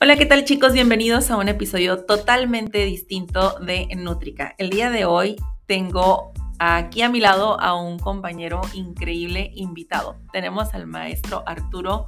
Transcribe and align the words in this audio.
Hola, 0.00 0.14
¿qué 0.14 0.26
tal 0.26 0.44
chicos? 0.44 0.74
Bienvenidos 0.74 1.28
a 1.28 1.36
un 1.36 1.48
episodio 1.48 2.04
totalmente 2.04 2.84
distinto 2.84 3.58
de 3.58 3.88
Nutrica. 3.96 4.54
El 4.56 4.70
día 4.70 4.90
de 4.90 5.06
hoy 5.06 5.34
tengo 5.66 6.32
aquí 6.60 7.02
a 7.02 7.08
mi 7.08 7.18
lado 7.18 7.60
a 7.60 7.74
un 7.74 7.98
compañero 7.98 8.60
increíble 8.74 9.50
invitado. 9.56 10.14
Tenemos 10.32 10.72
al 10.72 10.86
maestro 10.86 11.42
Arturo 11.48 12.06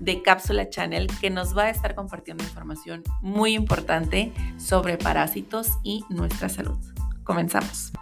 de 0.00 0.20
Cápsula 0.20 0.68
Channel 0.68 1.06
que 1.20 1.30
nos 1.30 1.56
va 1.56 1.66
a 1.66 1.70
estar 1.70 1.94
compartiendo 1.94 2.42
información 2.42 3.04
muy 3.20 3.54
importante 3.54 4.32
sobre 4.58 4.98
parásitos 4.98 5.78
y 5.84 6.04
nuestra 6.10 6.48
salud. 6.48 6.80
Comenzamos. 7.22 7.92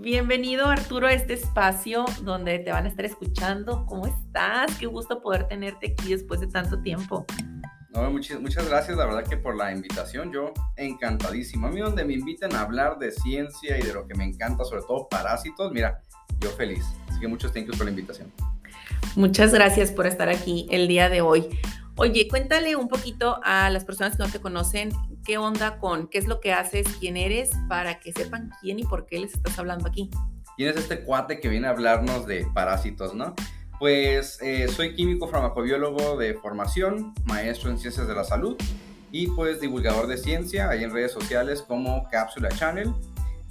Bienvenido 0.00 0.64
Arturo 0.64 1.08
a 1.08 1.12
este 1.12 1.34
espacio 1.34 2.06
donde 2.22 2.58
te 2.60 2.72
van 2.72 2.86
a 2.86 2.88
estar 2.88 3.04
escuchando. 3.04 3.84
¿Cómo 3.84 4.06
estás? 4.06 4.74
Qué 4.78 4.86
gusto 4.86 5.20
poder 5.20 5.46
tenerte 5.46 5.92
aquí 5.92 6.12
después 6.14 6.40
de 6.40 6.46
tanto 6.46 6.80
tiempo. 6.80 7.26
No, 7.90 8.10
muchas, 8.10 8.40
muchas 8.40 8.66
gracias, 8.66 8.96
la 8.96 9.04
verdad 9.04 9.28
que 9.28 9.36
por 9.36 9.54
la 9.54 9.72
invitación, 9.72 10.32
yo 10.32 10.54
encantadísimo. 10.76 11.66
A 11.66 11.70
mí 11.70 11.80
donde 11.80 12.06
me 12.06 12.14
inviten 12.14 12.54
a 12.54 12.62
hablar 12.62 12.98
de 12.98 13.12
ciencia 13.12 13.78
y 13.78 13.82
de 13.82 13.92
lo 13.92 14.06
que 14.06 14.14
me 14.14 14.24
encanta, 14.24 14.64
sobre 14.64 14.80
todo 14.84 15.06
parásitos, 15.06 15.70
mira, 15.70 16.00
yo 16.38 16.48
feliz. 16.48 16.82
Así 17.10 17.20
que 17.20 17.28
muchos 17.28 17.52
gracias 17.52 17.76
por 17.76 17.84
la 17.84 17.90
invitación. 17.90 18.32
Muchas 19.16 19.52
gracias 19.52 19.92
por 19.92 20.06
estar 20.06 20.30
aquí 20.30 20.66
el 20.70 20.88
día 20.88 21.10
de 21.10 21.20
hoy. 21.20 21.46
Oye, 21.96 22.28
cuéntale 22.28 22.76
un 22.76 22.88
poquito 22.88 23.40
a 23.44 23.68
las 23.70 23.84
personas 23.84 24.16
que 24.16 24.22
no 24.22 24.30
te 24.30 24.40
conocen 24.40 24.90
qué 25.24 25.38
onda 25.38 25.78
con 25.78 26.08
qué 26.08 26.18
es 26.18 26.26
lo 26.26 26.40
que 26.40 26.52
haces, 26.52 26.86
quién 26.98 27.16
eres, 27.16 27.50
para 27.68 28.00
que 28.00 28.12
sepan 28.12 28.50
quién 28.60 28.78
y 28.78 28.84
por 28.84 29.06
qué 29.06 29.18
les 29.18 29.34
estás 29.34 29.58
hablando 29.58 29.88
aquí. 29.88 30.10
¿Quién 30.56 30.70
es 30.70 30.76
este 30.76 31.02
cuate 31.02 31.40
que 31.40 31.48
viene 31.48 31.66
a 31.66 31.70
hablarnos 31.70 32.26
de 32.26 32.46
parásitos, 32.54 33.14
no? 33.14 33.34
Pues 33.78 34.38
eh, 34.42 34.68
soy 34.68 34.94
químico 34.94 35.26
farmacobiólogo 35.26 36.16
de 36.16 36.34
formación, 36.34 37.14
maestro 37.24 37.70
en 37.70 37.78
ciencias 37.78 38.06
de 38.06 38.14
la 38.14 38.24
salud 38.24 38.56
y 39.12 39.28
pues 39.28 39.60
divulgador 39.60 40.06
de 40.06 40.16
ciencia 40.16 40.68
ahí 40.68 40.84
en 40.84 40.92
redes 40.92 41.12
sociales 41.12 41.62
como 41.62 42.08
Cápsula 42.10 42.48
Channel. 42.50 42.92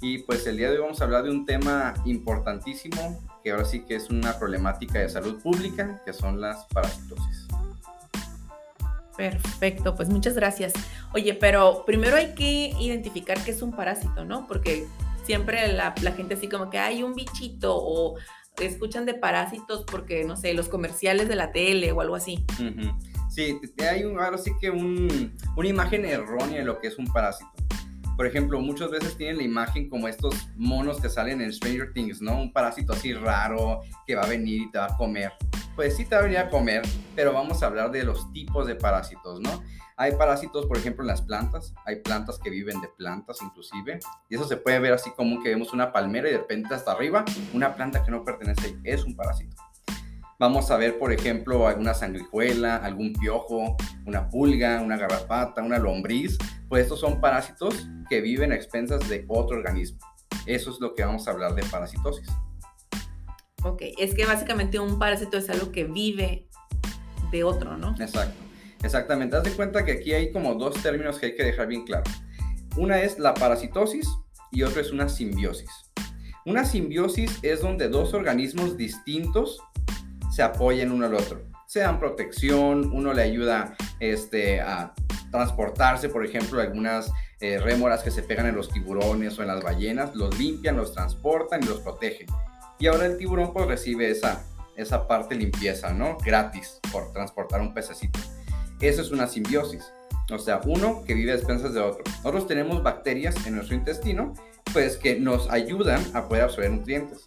Y 0.00 0.18
pues 0.18 0.46
el 0.46 0.56
día 0.56 0.70
de 0.70 0.76
hoy 0.76 0.82
vamos 0.82 1.00
a 1.00 1.04
hablar 1.04 1.24
de 1.24 1.30
un 1.30 1.44
tema 1.44 1.94
importantísimo 2.06 3.20
que 3.44 3.50
ahora 3.50 3.64
sí 3.64 3.84
que 3.84 3.96
es 3.96 4.08
una 4.08 4.38
problemática 4.38 4.98
de 5.00 5.08
salud 5.08 5.42
pública, 5.42 6.00
que 6.04 6.12
son 6.12 6.40
las 6.40 6.64
parasitosis. 6.66 7.48
Perfecto, 9.20 9.94
pues 9.94 10.08
muchas 10.08 10.34
gracias. 10.34 10.72
Oye, 11.12 11.34
pero 11.34 11.84
primero 11.84 12.16
hay 12.16 12.32
que 12.32 12.72
identificar 12.80 13.38
qué 13.44 13.50
es 13.50 13.60
un 13.60 13.70
parásito, 13.70 14.24
¿no? 14.24 14.46
Porque 14.46 14.86
siempre 15.26 15.70
la, 15.74 15.92
gente 16.16 16.36
así 16.36 16.48
como 16.48 16.70
que 16.70 16.78
hay 16.78 17.02
un 17.02 17.14
bichito 17.14 17.76
o 17.76 18.16
escuchan 18.58 19.04
de 19.04 19.12
parásitos 19.12 19.84
porque, 19.84 20.24
no 20.24 20.38
sé, 20.38 20.54
los 20.54 20.70
comerciales 20.70 21.28
de 21.28 21.36
la 21.36 21.52
tele 21.52 21.92
o 21.92 22.00
algo 22.00 22.16
así. 22.16 22.46
Sí, 23.28 23.60
hay 23.78 24.04
un, 24.04 24.18
ahora 24.18 24.38
sí 24.38 24.52
que 24.58 24.70
un, 24.70 25.36
una 25.54 25.68
imagen 25.68 26.06
errónea 26.06 26.60
de 26.60 26.64
lo 26.64 26.80
que 26.80 26.88
es 26.88 26.96
un 26.96 27.06
parásito. 27.06 27.50
Por 28.16 28.26
ejemplo, 28.26 28.58
muchas 28.60 28.90
veces 28.90 29.18
tienen 29.18 29.36
la 29.36 29.42
imagen 29.42 29.90
como 29.90 30.08
estos 30.08 30.34
monos 30.56 30.98
que 30.98 31.10
salen 31.10 31.42
en 31.42 31.52
Stranger 31.52 31.92
Things, 31.92 32.22
¿no? 32.22 32.40
Un 32.40 32.54
parásito 32.54 32.94
así 32.94 33.12
raro 33.12 33.82
que 34.06 34.14
va 34.14 34.22
a 34.22 34.28
venir 34.28 34.62
y 34.62 34.70
te 34.70 34.78
va 34.78 34.86
a 34.86 34.96
comer 34.96 35.30
pues 35.80 35.96
sí 35.96 36.04
te 36.04 36.14
va 36.14 36.40
a 36.40 36.50
comer, 36.50 36.82
pero 37.16 37.32
vamos 37.32 37.62
a 37.62 37.66
hablar 37.66 37.90
de 37.90 38.04
los 38.04 38.30
tipos 38.34 38.66
de 38.66 38.74
parásitos, 38.74 39.40
¿no? 39.40 39.62
Hay 39.96 40.12
parásitos, 40.14 40.66
por 40.66 40.76
ejemplo, 40.76 41.02
en 41.02 41.08
las 41.08 41.22
plantas, 41.22 41.72
hay 41.86 42.02
plantas 42.02 42.38
que 42.38 42.50
viven 42.50 42.82
de 42.82 42.88
plantas 42.88 43.38
inclusive, 43.40 43.98
y 44.28 44.34
eso 44.34 44.46
se 44.46 44.58
puede 44.58 44.78
ver 44.78 44.92
así 44.92 45.10
como 45.12 45.42
que 45.42 45.48
vemos 45.48 45.72
una 45.72 45.90
palmera 45.90 46.28
y 46.28 46.32
de 46.32 46.36
repente 46.36 46.74
hasta 46.74 46.92
arriba, 46.92 47.24
una 47.54 47.74
planta 47.74 48.04
que 48.04 48.10
no 48.10 48.22
pertenece 48.26 48.76
es 48.84 49.04
un 49.04 49.16
parásito. 49.16 49.56
Vamos 50.38 50.70
a 50.70 50.76
ver, 50.76 50.98
por 50.98 51.14
ejemplo, 51.14 51.66
alguna 51.66 51.94
sanguijuela, 51.94 52.76
algún 52.76 53.14
piojo, 53.14 53.78
una 54.04 54.28
pulga, 54.28 54.82
una 54.82 54.98
garrapata, 54.98 55.62
una 55.62 55.78
lombriz, 55.78 56.36
pues 56.68 56.82
estos 56.82 57.00
son 57.00 57.22
parásitos 57.22 57.88
que 58.10 58.20
viven 58.20 58.52
a 58.52 58.54
expensas 58.54 59.08
de 59.08 59.24
otro 59.28 59.56
organismo. 59.56 59.98
Eso 60.44 60.72
es 60.72 60.78
lo 60.78 60.94
que 60.94 61.06
vamos 61.06 61.26
a 61.26 61.30
hablar 61.30 61.54
de 61.54 61.62
parasitosis. 61.62 62.28
Ok, 63.62 63.82
es 63.98 64.14
que 64.14 64.24
básicamente 64.26 64.78
un 64.78 64.98
parásito 64.98 65.36
es 65.36 65.50
algo 65.50 65.70
que 65.72 65.84
vive 65.84 66.48
de 67.30 67.44
otro, 67.44 67.76
¿no? 67.76 67.94
Exacto, 68.00 68.40
exactamente. 68.82 69.36
Haz 69.36 69.44
de 69.44 69.50
cuenta 69.52 69.84
que 69.84 69.92
aquí 69.92 70.12
hay 70.12 70.32
como 70.32 70.54
dos 70.54 70.82
términos 70.82 71.18
que 71.18 71.26
hay 71.26 71.36
que 71.36 71.44
dejar 71.44 71.66
bien 71.66 71.84
claro. 71.84 72.04
Una 72.76 73.00
es 73.02 73.18
la 73.18 73.34
parasitosis 73.34 74.08
y 74.50 74.62
otra 74.62 74.80
es 74.80 74.92
una 74.92 75.08
simbiosis. 75.08 75.70
Una 76.46 76.64
simbiosis 76.64 77.38
es 77.42 77.60
donde 77.60 77.88
dos 77.88 78.14
organismos 78.14 78.76
distintos 78.76 79.60
se 80.30 80.42
apoyan 80.42 80.90
uno 80.90 81.06
al 81.06 81.14
otro. 81.14 81.42
Se 81.66 81.80
dan 81.80 81.98
protección, 81.98 82.90
uno 82.92 83.12
le 83.12 83.22
ayuda 83.22 83.76
este, 84.00 84.60
a 84.60 84.94
transportarse, 85.30 86.08
por 86.08 86.24
ejemplo, 86.24 86.60
algunas 86.60 87.12
eh, 87.40 87.58
rémoras 87.58 88.02
que 88.02 88.10
se 88.10 88.22
pegan 88.22 88.46
en 88.46 88.56
los 88.56 88.70
tiburones 88.70 89.38
o 89.38 89.42
en 89.42 89.48
las 89.48 89.62
ballenas, 89.62 90.14
los 90.14 90.36
limpian, 90.38 90.76
los 90.76 90.92
transportan 90.92 91.62
y 91.62 91.66
los 91.66 91.80
protegen. 91.80 92.26
Y 92.80 92.86
ahora 92.86 93.06
el 93.06 93.18
tiburón 93.18 93.52
pues 93.52 93.66
recibe 93.66 94.10
esa, 94.10 94.42
esa 94.74 95.06
parte 95.06 95.34
limpieza, 95.34 95.92
¿no? 95.92 96.16
Gratis 96.24 96.80
por 96.90 97.12
transportar 97.12 97.60
un 97.60 97.74
pececito. 97.74 98.18
Eso 98.80 99.02
es 99.02 99.10
una 99.10 99.26
simbiosis. 99.26 99.92
O 100.32 100.38
sea, 100.38 100.60
uno 100.64 101.04
que 101.04 101.12
vive 101.12 101.32
a 101.32 101.34
expensas 101.34 101.74
de 101.74 101.80
otro. 101.80 102.02
Nosotros 102.06 102.46
tenemos 102.46 102.82
bacterias 102.82 103.46
en 103.46 103.56
nuestro 103.56 103.76
intestino, 103.76 104.32
pues 104.72 104.96
que 104.96 105.20
nos 105.20 105.50
ayudan 105.50 106.02
a 106.14 106.26
poder 106.26 106.44
absorber 106.44 106.70
nutrientes. 106.70 107.22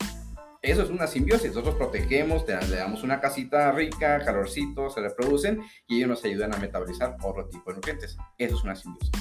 Eso 0.63 0.81
es 0.81 0.89
una 0.89 1.05
simbiosis. 1.05 1.49
Nosotros 1.49 1.75
protegemos, 1.75 2.45
le 2.47 2.75
damos 2.75 3.03
una 3.03 3.19
casita 3.19 3.71
rica, 3.73 4.19
calorcito, 4.25 4.89
se 4.89 5.01
reproducen 5.01 5.61
y 5.87 5.97
ellos 5.97 6.09
nos 6.09 6.25
ayudan 6.25 6.55
a 6.55 6.57
metabolizar 6.57 7.17
otro 7.21 7.47
tipo 7.49 7.69
de 7.69 7.75
nutrientes. 7.75 8.17
Eso 8.39 8.55
es 8.55 8.63
una 8.63 8.75
simbiosis. 8.75 9.11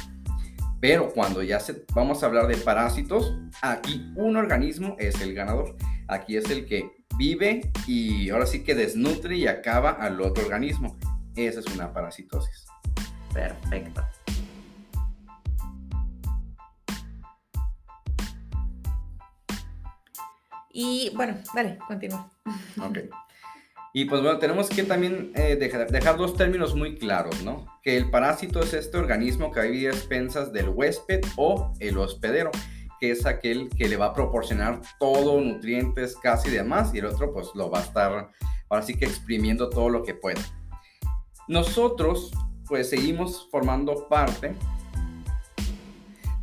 Pero 0.82 1.12
cuando 1.12 1.44
ya 1.44 1.60
se, 1.60 1.84
vamos 1.94 2.25
a 2.25 2.26
hablar 2.26 2.48
de 2.48 2.56
parásitos, 2.56 3.38
aquí 3.62 4.12
un 4.16 4.37
organismo 4.37 4.97
es 4.98 5.20
el 5.20 5.32
ganador. 5.32 5.76
Aquí 6.09 6.37
es 6.37 6.50
el 6.50 6.66
que 6.66 6.91
vive 7.16 7.70
y 7.87 8.31
ahora 8.31 8.47
sí 8.47 8.65
que 8.65 8.75
desnutre 8.75 9.37
y 9.37 9.47
acaba 9.47 9.91
al 9.91 10.20
otro 10.20 10.43
organismo. 10.43 10.98
Esa 11.37 11.60
es 11.60 11.66
una 11.66 11.93
parasitosis. 11.93 12.66
Perfecto. 13.32 14.04
Y 20.72 21.12
bueno, 21.14 21.37
dale, 21.54 21.78
continúa. 21.87 22.28
Ok. 22.81 22.99
Y 23.94 24.06
pues 24.06 24.22
bueno, 24.22 24.38
tenemos 24.38 24.70
que 24.70 24.84
también 24.84 25.32
eh, 25.34 25.56
dejar, 25.56 25.91
dejar, 25.91 26.16
dos 26.16 26.34
términos 26.34 26.75
muy 26.75 26.97
claros, 26.97 27.42
¿no? 27.42 27.66
Que 27.82 27.97
el 27.97 28.10
parásito 28.10 28.60
es 28.60 28.72
este 28.72 28.97
organismo 28.97 29.50
que 29.50 29.60
vive 29.69 29.88
a 29.88 29.94
expensas 29.94 30.53
del 30.53 30.70
huésped 30.70 31.20
o 31.36 31.75
el 31.78 31.98
hospedero 31.98 32.50
que 33.02 33.10
es 33.10 33.26
aquel 33.26 33.69
que 33.69 33.88
le 33.88 33.97
va 33.97 34.06
a 34.06 34.14
proporcionar 34.14 34.81
todo, 35.00 35.41
nutrientes, 35.41 36.14
casi 36.14 36.50
demás, 36.50 36.94
y 36.94 36.98
el 36.98 37.06
otro 37.06 37.32
pues 37.32 37.48
lo 37.56 37.69
va 37.69 37.81
a 37.81 37.82
estar 37.82 38.31
ahora 38.70 38.82
sí 38.86 38.94
que 38.94 39.06
exprimiendo 39.06 39.69
todo 39.69 39.88
lo 39.88 40.04
que 40.04 40.14
pueda. 40.14 40.41
Nosotros 41.48 42.31
pues 42.69 42.91
seguimos 42.91 43.48
formando 43.50 44.06
parte, 44.08 44.54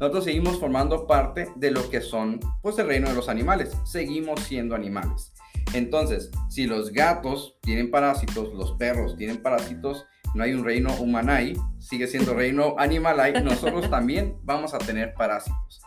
nosotros 0.02 0.26
seguimos 0.26 0.60
formando 0.60 1.08
parte 1.08 1.50
de 1.56 1.72
lo 1.72 1.90
que 1.90 2.02
son 2.02 2.42
pues 2.62 2.78
el 2.78 2.88
reino 2.88 3.08
de 3.08 3.16
los 3.16 3.30
animales, 3.30 3.78
seguimos 3.86 4.42
siendo 4.42 4.76
animales. 4.76 5.32
Entonces, 5.74 6.32
si 6.50 6.66
los 6.66 6.92
gatos 6.92 7.56
tienen 7.62 7.92
parásitos, 7.92 8.54
los 8.54 8.74
perros 8.74 9.16
tienen 9.16 9.42
parásitos, 9.42 10.06
no 10.34 10.44
hay 10.44 10.54
un 10.54 10.64
reino 10.64 10.94
humanai, 10.96 11.56
sigue 11.80 12.08
siendo 12.08 12.34
reino 12.34 12.76
animalai, 12.78 13.44
nosotros 13.44 13.90
también 13.90 14.38
vamos 14.44 14.74
a 14.74 14.80
tener 14.80 15.14
parásitos. 15.14 15.82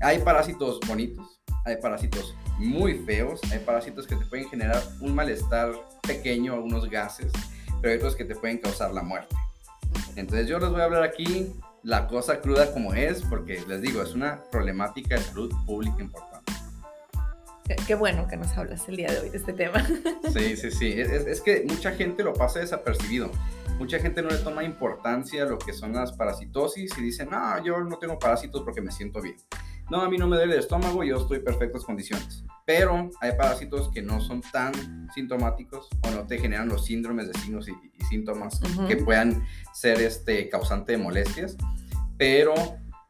Hay 0.00 0.18
parásitos 0.20 0.80
bonitos, 0.86 1.40
hay 1.64 1.76
parásitos 1.76 2.34
muy 2.58 2.98
feos, 3.00 3.40
hay 3.52 3.58
parásitos 3.60 4.06
que 4.06 4.16
te 4.16 4.24
pueden 4.26 4.48
generar 4.48 4.82
un 5.00 5.14
malestar 5.14 5.72
pequeño, 6.02 6.54
algunos 6.54 6.88
gases, 6.88 7.32
pero 7.80 7.92
hay 7.92 7.98
otros 7.98 8.16
que 8.16 8.24
te 8.24 8.34
pueden 8.34 8.58
causar 8.58 8.92
la 8.92 9.02
muerte. 9.02 9.34
Entonces 10.16 10.48
yo 10.48 10.58
les 10.58 10.70
voy 10.70 10.80
a 10.80 10.84
hablar 10.84 11.02
aquí 11.02 11.52
la 11.82 12.06
cosa 12.06 12.40
cruda 12.40 12.72
como 12.72 12.94
es, 12.94 13.22
porque 13.22 13.62
les 13.66 13.80
digo, 13.80 14.02
es 14.02 14.14
una 14.14 14.42
problemática 14.50 15.16
de 15.16 15.22
salud 15.22 15.52
pública 15.66 16.00
importante. 16.00 16.29
Qué, 17.86 17.94
bueno 17.94 18.26
que 18.28 18.36
nos 18.36 18.56
hablas 18.56 18.88
el 18.88 18.96
día 18.96 19.10
de 19.10 19.20
hoy 19.20 19.30
de 19.30 19.38
este 19.38 19.52
tema. 19.52 19.86
Sí, 20.32 20.56
sí, 20.56 20.70
sí. 20.70 20.92
Es, 20.92 21.10
es, 21.10 21.40
que 21.40 21.64
mucha 21.68 21.90
gente 21.92 22.22
lo 22.22 22.32
pasa 22.32 22.60
desapercibido. 22.60 23.30
Mucha 23.78 23.98
gente 23.98 24.22
no 24.22 24.28
le 24.28 24.36
toma 24.36 24.62
importancia 24.62 25.42
a 25.42 25.46
lo 25.46 25.58
que 25.58 25.72
son 25.72 25.92
las 25.92 26.12
parasitosis 26.12 26.96
y 26.96 27.02
dicen, 27.02 27.30
no, 27.30 27.64
yo 27.64 27.80
no 27.80 27.98
tengo 27.98 28.18
parásitos 28.18 28.62
porque 28.62 28.80
me 28.80 28.92
siento 28.92 29.20
bien 29.20 29.36
no, 29.90 30.02
a 30.02 30.08
mí 30.08 30.16
no 30.16 30.28
me 30.28 30.36
duele 30.36 30.54
el 30.54 30.60
estómago, 30.60 31.02
yo 31.02 31.16
estoy 31.16 31.38
en 31.38 31.44
perfectas 31.44 31.84
condiciones. 31.84 32.44
Pero 32.64 33.10
hay 33.20 33.32
parásitos 33.32 33.90
que 33.90 34.00
no 34.00 34.20
son 34.20 34.40
tan 34.40 35.08
sintomáticos 35.12 35.88
o 36.04 36.10
no 36.12 36.26
te 36.26 36.38
generan 36.38 36.68
los 36.68 36.84
síndromes 36.84 37.26
de 37.26 37.38
signos 37.40 37.68
y, 37.68 37.74
síntomas 38.08 38.60
que 38.88 38.96
puedan 38.96 39.44
ser 39.72 40.00
este 40.00 40.48
causante 40.48 40.92
de 40.92 40.98
molestias. 40.98 41.56
Pero, 42.16 42.54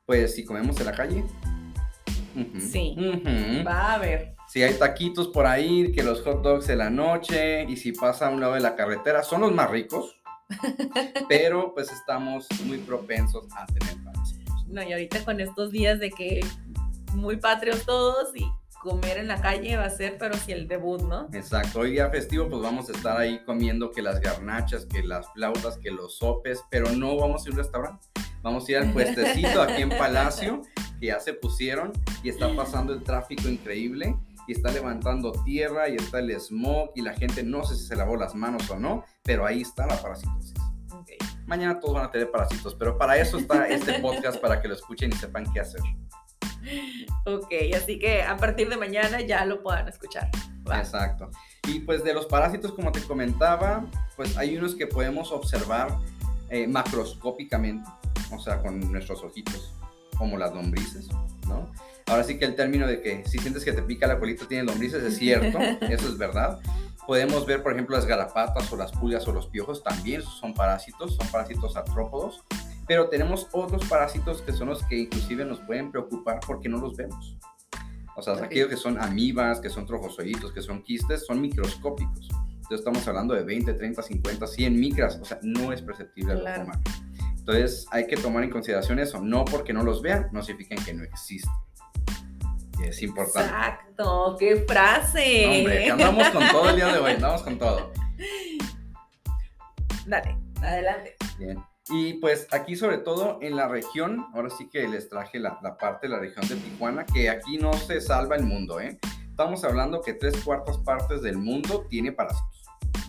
pues 0.07 0.35
si 0.35 0.45
comemos 0.45 0.81
en 0.81 0.87
la 0.87 0.93
calle, 0.93 1.25
Sí. 2.59 2.97
Va 3.67 3.93
a 3.93 3.95
haber. 3.95 4.37
Si 4.51 4.65
hay 4.65 4.75
taquitos 4.75 5.29
por 5.29 5.47
ahí, 5.47 5.93
que 5.93 6.03
los 6.03 6.23
hot 6.23 6.43
dogs 6.43 6.67
de 6.67 6.75
la 6.75 6.91
noche, 6.91 7.63
y 7.71 7.77
si 7.77 7.93
pasa 7.93 8.27
a 8.27 8.31
un 8.31 8.41
lado 8.41 8.55
de 8.55 8.61
la 8.61 8.75
carretera, 8.75 9.23
son 9.23 9.43
los 9.43 9.53
más 9.53 9.71
ricos, 9.71 10.21
pero 11.29 11.73
pues 11.73 11.93
estamos 11.93 12.49
muy 12.65 12.79
propensos 12.79 13.47
a 13.55 13.65
tener 13.67 13.95
parásitos. 14.03 14.67
No, 14.67 14.83
y 14.83 14.93
ahorita 14.93 15.25
con 15.25 15.41
estos 15.41 15.71
días 15.71 16.01
de 16.01 16.11
que 16.11 16.41
muy 17.15 17.37
patrios 17.37 17.87
todos 17.87 18.35
y 18.35 18.45
comer 18.83 19.19
en 19.19 19.29
la 19.29 19.41
calle 19.41 19.77
va 19.77 19.85
a 19.85 19.91
ser, 19.91 20.19
pero 20.19 20.35
si 20.35 20.51
el 20.51 20.67
debut, 20.67 21.01
¿no? 21.03 21.29
Exacto, 21.33 21.79
hoy 21.79 21.93
día 21.93 22.11
festivo 22.11 22.49
pues 22.49 22.61
vamos 22.61 22.89
a 22.89 22.93
estar 22.93 23.17
ahí 23.19 23.45
comiendo 23.45 23.93
que 23.93 24.03
las 24.03 24.21
garnachas, 24.21 24.85
que 24.85 25.05
las 25.05 25.33
flautas, 25.33 25.79
que 25.79 25.93
los 25.93 26.17
sopes, 26.17 26.61
pero 26.73 26.91
no 26.91 27.17
vamos 27.17 27.47
a 27.47 27.49
ir 27.49 27.51
a 27.51 27.53
un 27.53 27.59
restaurante. 27.59 28.09
Vamos 28.43 28.67
a 28.67 28.73
ir 28.73 28.79
al 28.79 28.93
puestecito 28.93 29.63
aquí 29.63 29.83
en 29.83 29.91
Palacio, 29.91 30.63
que 30.99 31.07
ya 31.07 31.21
se 31.21 31.35
pusieron 31.35 31.93
y 32.25 32.31
está 32.31 32.53
pasando 32.57 32.93
el 32.93 33.05
tráfico 33.05 33.49
increíble 33.49 34.17
y 34.51 34.53
está 34.53 34.73
levantando 34.73 35.31
tierra 35.45 35.89
y 35.89 35.95
está 35.95 36.19
el 36.19 36.33
smog 36.41 36.91
y 36.97 37.03
la 37.03 37.15
gente 37.15 37.45
no 37.45 37.63
sé 37.63 37.77
si 37.77 37.87
se 37.87 37.95
lavó 37.95 38.17
las 38.17 38.35
manos 38.35 38.69
o 38.69 38.77
no, 38.77 39.05
pero 39.23 39.47
ahí 39.47 39.61
está 39.61 39.87
la 39.87 39.97
parasitosis. 40.03 40.55
Ok. 40.93 41.11
Mañana 41.47 41.79
todos 41.79 41.95
van 41.95 42.07
a 42.07 42.11
tener 42.11 42.33
parásitos, 42.33 42.75
pero 42.75 42.99
para 42.99 43.17
eso 43.17 43.39
está 43.39 43.69
este 43.69 43.95
podcast, 44.01 44.41
para 44.41 44.61
que 44.61 44.67
lo 44.67 44.75
escuchen 44.75 45.13
y 45.13 45.15
sepan 45.15 45.45
qué 45.53 45.61
hacer. 45.61 45.81
Ok, 47.27 47.47
así 47.77 48.01
que 48.01 48.25
a 48.25 48.37
partir 48.37 48.69
de 48.69 48.77
mañana 48.77 49.21
ya 49.21 49.45
lo 49.45 49.63
puedan 49.63 49.87
escuchar. 49.87 50.29
Exacto. 50.67 51.31
Y 51.69 51.79
pues 51.81 52.03
de 52.03 52.13
los 52.13 52.27
parásitos, 52.27 52.73
como 52.73 52.91
te 52.91 53.01
comentaba, 53.03 53.87
pues 54.17 54.37
hay 54.37 54.57
unos 54.57 54.75
que 54.75 54.89
podemos 54.89 55.31
observar 55.31 55.97
eh, 56.49 56.67
macroscópicamente, 56.67 57.89
o 58.33 58.41
sea, 58.41 58.59
con 58.59 58.81
nuestros 58.91 59.23
ojitos, 59.23 59.73
como 60.19 60.37
las 60.37 60.53
lombrices, 60.53 61.09
¿no? 61.47 61.71
Ahora 62.07 62.25
sí 62.25 62.39
que 62.39 62.45
el 62.45 62.55
término 62.57 62.87
de 62.87 63.01
que 63.01 63.25
si 63.27 63.39
sientes 63.39 63.65
que 63.65 63.73
te 63.73 63.83
pica 63.83 64.07
la 64.07 64.19
colita 64.19 64.47
tiene 64.47 64.65
lombrices 64.65 65.03
es 65.03 65.17
cierto, 65.19 65.59
eso 65.83 66.09
es 66.09 66.19
verdad. 66.19 66.59
Podemos 67.07 67.47
ver, 67.47 67.63
por 67.63 67.73
ejemplo, 67.73 67.97
las 67.97 68.07
garrapatas 68.07 68.73
o 68.73 68.77
las 68.77 68.93
pulgas 68.93 69.27
o 69.27 69.33
los 69.33 69.47
piojos, 69.49 69.83
también 69.83 70.23
son 70.23 70.55
parásitos, 70.55 71.17
son 71.17 71.27
parásitos 71.29 71.77
artrópodos. 71.77 72.45
Pero 72.87 73.09
tenemos 73.09 73.49
otros 73.53 73.85
parásitos 73.89 74.43
que 74.43 74.53
son 74.53 74.69
los 74.69 74.83
que 74.85 74.97
inclusive 74.99 75.45
nos 75.45 75.61
pueden 75.61 75.91
preocupar 75.91 76.41
porque 76.47 76.69
no 76.69 76.79
los 76.79 76.97
vemos. 76.97 77.37
O 78.17 78.23
sea, 78.23 78.35
Ok. 78.35 78.43
aquellos 78.43 78.69
que 78.69 78.77
son 78.77 79.01
amibas, 79.01 79.61
que 79.61 79.71
son 79.71 79.87
trofozoitos, 79.87 80.53
que 80.53 80.61
son 80.61 80.83
quistes, 80.83 81.25
son 81.27 81.41
microscópicos. 81.41 82.29
Entonces 82.57 82.81
estamos 82.81 83.07
hablando 83.09 83.35
de 83.35 83.43
20, 83.45 83.73
30, 83.75 84.03
50, 84.03 84.47
100 84.47 84.79
micras. 84.79 85.19
O 85.21 85.25
sea, 85.25 85.39
no 85.43 85.73
es 85.73 85.83
perceptible 85.83 86.33
al 86.33 86.41
Claro. 86.41 86.63
humano. 86.65 86.81
Entonces 87.39 87.87
hay 87.91 88.07
que 88.07 88.17
tomar 88.17 88.45
en 88.45 88.51
consideración 88.51 88.99
eso. 88.99 89.21
No 89.21 89.45
porque 89.45 89.73
no 89.73 89.83
los 89.83 90.03
vean, 90.03 90.29
no 90.33 90.43
significa 90.43 90.77
que 90.85 90.93
no 90.95 91.03
existen. 91.03 91.51
Es 92.85 93.03
importante. 93.03 93.49
Exacto, 93.49 94.37
qué 94.39 94.57
frase. 94.67 95.47
No, 95.47 95.53
hombre, 95.53 95.85
que 95.85 95.91
andamos 95.91 96.29
con 96.31 96.49
todo 96.49 96.71
el 96.71 96.77
día 96.77 96.93
de 96.93 96.99
hoy, 96.99 97.13
andamos 97.13 97.43
con 97.43 97.59
todo. 97.59 97.93
Dale, 100.07 100.37
adelante. 100.63 101.17
Bien. 101.39 101.63
Y 101.89 102.15
pues 102.15 102.47
aquí 102.53 102.77
sobre 102.77 102.99
todo 102.99 103.39
en 103.43 103.57
la 103.57 103.69
región, 103.69 104.27
ahora 104.35 104.51
sí 104.51 104.69
que 104.69 104.87
les 104.89 105.09
traje 105.09 105.39
la, 105.39 105.59
la 105.63 105.77
parte 105.77 106.07
de 106.07 106.15
la 106.15 106.21
región 106.21 106.47
de 106.49 106.57
Tijuana, 106.57 107.05
que 107.05 107.29
aquí 107.31 107.59
no 107.59 107.73
se 107.73 108.01
salva 108.01 108.37
el 108.37 108.45
mundo, 108.45 108.81
¿eh? 108.81 108.99
Estamos 109.29 109.65
hablando 109.65 110.03
que 110.03 110.13
tres 110.13 110.37
cuartas 110.45 110.77
partes 110.79 111.23
del 111.23 111.39
mundo 111.39 111.87
tiene 111.89 112.13
parásitos. 112.13 112.65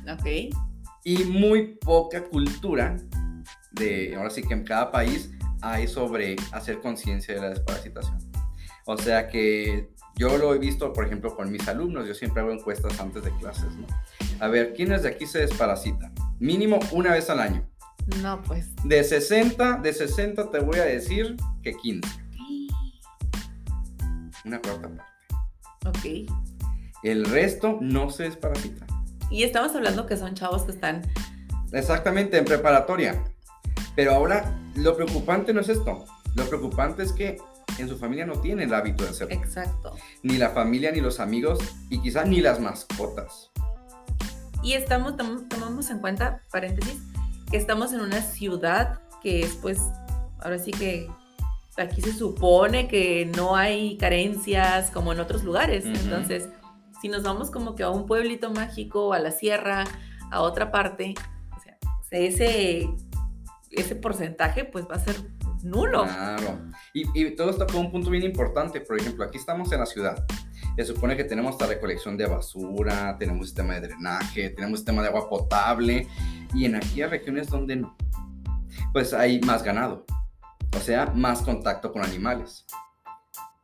Ok. 0.09 0.56
Y 1.03 1.23
muy 1.25 1.75
poca 1.75 2.23
cultura 2.23 2.95
de, 3.71 4.15
ahora 4.15 4.29
sí 4.29 4.41
que 4.41 4.53
en 4.53 4.63
cada 4.63 4.91
país 4.91 5.31
hay 5.62 5.88
sobre 5.88 6.35
hacer 6.53 6.79
conciencia 6.79 7.35
de 7.35 7.41
la 7.41 7.50
desparasitación. 7.50 8.31
O 8.92 8.98
sea 8.98 9.30
que 9.30 9.90
yo 10.18 10.38
lo 10.38 10.54
he 10.54 10.58
visto, 10.58 10.92
por 10.92 11.06
ejemplo, 11.06 11.34
con 11.34 11.50
mis 11.50 11.66
alumnos, 11.70 12.06
yo 12.06 12.14
siempre 12.14 12.42
hago 12.42 12.52
encuestas 12.52 13.00
antes 13.00 13.24
de 13.24 13.32
clases, 13.38 13.74
¿no? 13.78 13.88
A 14.42 14.50
ver, 14.50 14.74
¿quiénes 14.74 15.04
de 15.04 15.10
aquí 15.10 15.26
se 15.26 15.40
desparasitan? 15.40 16.14
Mínimo 16.40 16.78
una 16.92 17.14
vez 17.14 17.30
al 17.30 17.40
año. 17.40 17.66
No, 18.22 18.42
pues. 18.42 18.68
De 18.84 19.02
60, 19.02 19.78
de 19.78 19.94
60 19.94 20.52
te 20.52 20.60
voy 20.60 20.78
a 20.80 20.84
decir 20.84 21.38
que 21.64 21.72
15. 21.72 22.10
Una 24.44 24.60
cuarta 24.60 24.90
parte. 24.90 25.04
Ok. 25.86 26.30
El 27.04 27.24
resto 27.24 27.78
no 27.80 28.10
se 28.10 28.24
desparasita. 28.24 28.86
Y 29.30 29.44
estamos 29.44 29.74
hablando 29.74 30.06
que 30.06 30.18
son 30.18 30.36
chavos 30.36 30.64
que 30.64 30.72
están. 30.74 31.04
Exactamente, 31.72 32.38
en 32.38 32.44
preparatoria. 32.44 33.24
Pero 33.96 34.16
ahora, 34.16 34.54
lo 34.76 34.98
preocupante 34.98 35.54
no 35.54 35.62
es 35.62 35.70
esto. 35.70 36.04
Lo 36.36 36.44
preocupante 36.50 37.04
es 37.04 37.14
que 37.14 37.38
en 37.77 37.88
su 37.88 37.97
familia 37.97 38.25
no 38.25 38.39
tienen 38.39 38.68
el 38.68 38.73
hábito 38.73 39.03
de 39.03 39.09
hacerlo. 39.12 39.33
Exacto. 39.35 39.95
Ni 40.23 40.38
la 40.38 40.50
familia, 40.50 40.91
ni 40.91 41.01
los 41.01 41.19
amigos, 41.19 41.59
y 41.89 42.01
quizás 42.01 42.27
ni 42.27 42.41
las 42.41 42.59
mascotas. 42.59 43.51
Y 44.63 44.73
estamos, 44.73 45.18
tom- 45.18 45.47
tomamos 45.47 45.89
en 45.89 46.00
cuenta, 46.00 46.41
paréntesis, 46.51 46.97
que 47.50 47.57
estamos 47.57 47.94
en 47.94 48.01
una 48.01 48.21
ciudad 48.21 49.01
que 49.21 49.41
es 49.41 49.56
pues, 49.56 49.79
ahora 50.39 50.57
sí 50.59 50.71
que 50.71 51.07
aquí 51.77 52.01
se 52.01 52.13
supone 52.13 52.88
que 52.88 53.31
no 53.35 53.56
hay 53.56 53.97
carencias 53.97 54.91
como 54.91 55.13
en 55.13 55.19
otros 55.19 55.44
lugares. 55.44 55.85
Entonces, 55.85 56.50
si 57.01 57.09
nos 57.09 57.23
vamos 57.23 57.50
como 57.50 57.75
que 57.75 57.83
a 57.83 57.89
un 57.89 58.06
pueblito 58.06 58.51
mágico, 58.51 59.13
a 59.13 59.19
la 59.19 59.31
sierra, 59.31 59.85
a 60.31 60.41
otra 60.41 60.71
parte, 60.71 61.15
o 61.57 61.59
sea, 62.09 62.19
ese, 62.19 62.88
ese 63.71 63.95
porcentaje 63.95 64.65
pues 64.65 64.85
va 64.89 64.95
a 64.95 65.00
ser 65.00 65.15
nulo. 65.63 66.04
Claro. 66.04 66.60
Y, 66.94 67.06
y 67.19 67.36
todo 67.36 67.50
esto 67.50 67.68
con 67.68 67.78
un 67.78 67.92
punto 67.92 68.10
bien 68.10 68.24
importante. 68.24 68.81
Por 68.81 69.00
ejemplo, 69.00 69.24
aquí 69.24 69.38
estamos 69.38 69.72
en 69.72 69.80
la 69.80 69.86
ciudad. 69.86 70.25
Se 70.75 70.86
supone 70.86 71.18
que 71.18 71.24
tenemos 71.24 71.60
la 71.60 71.68
recolección 71.68 72.18
de 72.18 72.25
basura, 72.25 73.18
tenemos 73.19 73.48
sistema 73.48 73.75
de 73.75 73.88
drenaje, 73.88 74.50
tenemos 74.52 74.80
sistema 74.80 75.02
de 75.02 75.10
agua 75.10 75.30
potable. 75.30 76.08
Y 76.54 76.66
en 76.66 76.75
aquellas 76.75 77.12
regiones 77.12 77.50
donde 77.50 77.75
no, 77.75 77.96
pues 78.94 79.13
hay 79.13 79.40
más 79.42 79.63
ganado. 79.63 80.06
O 80.75 80.80
sea, 80.80 81.08
más 81.08 81.42
contacto 81.42 81.92
con 81.92 82.04
animales. 82.04 82.66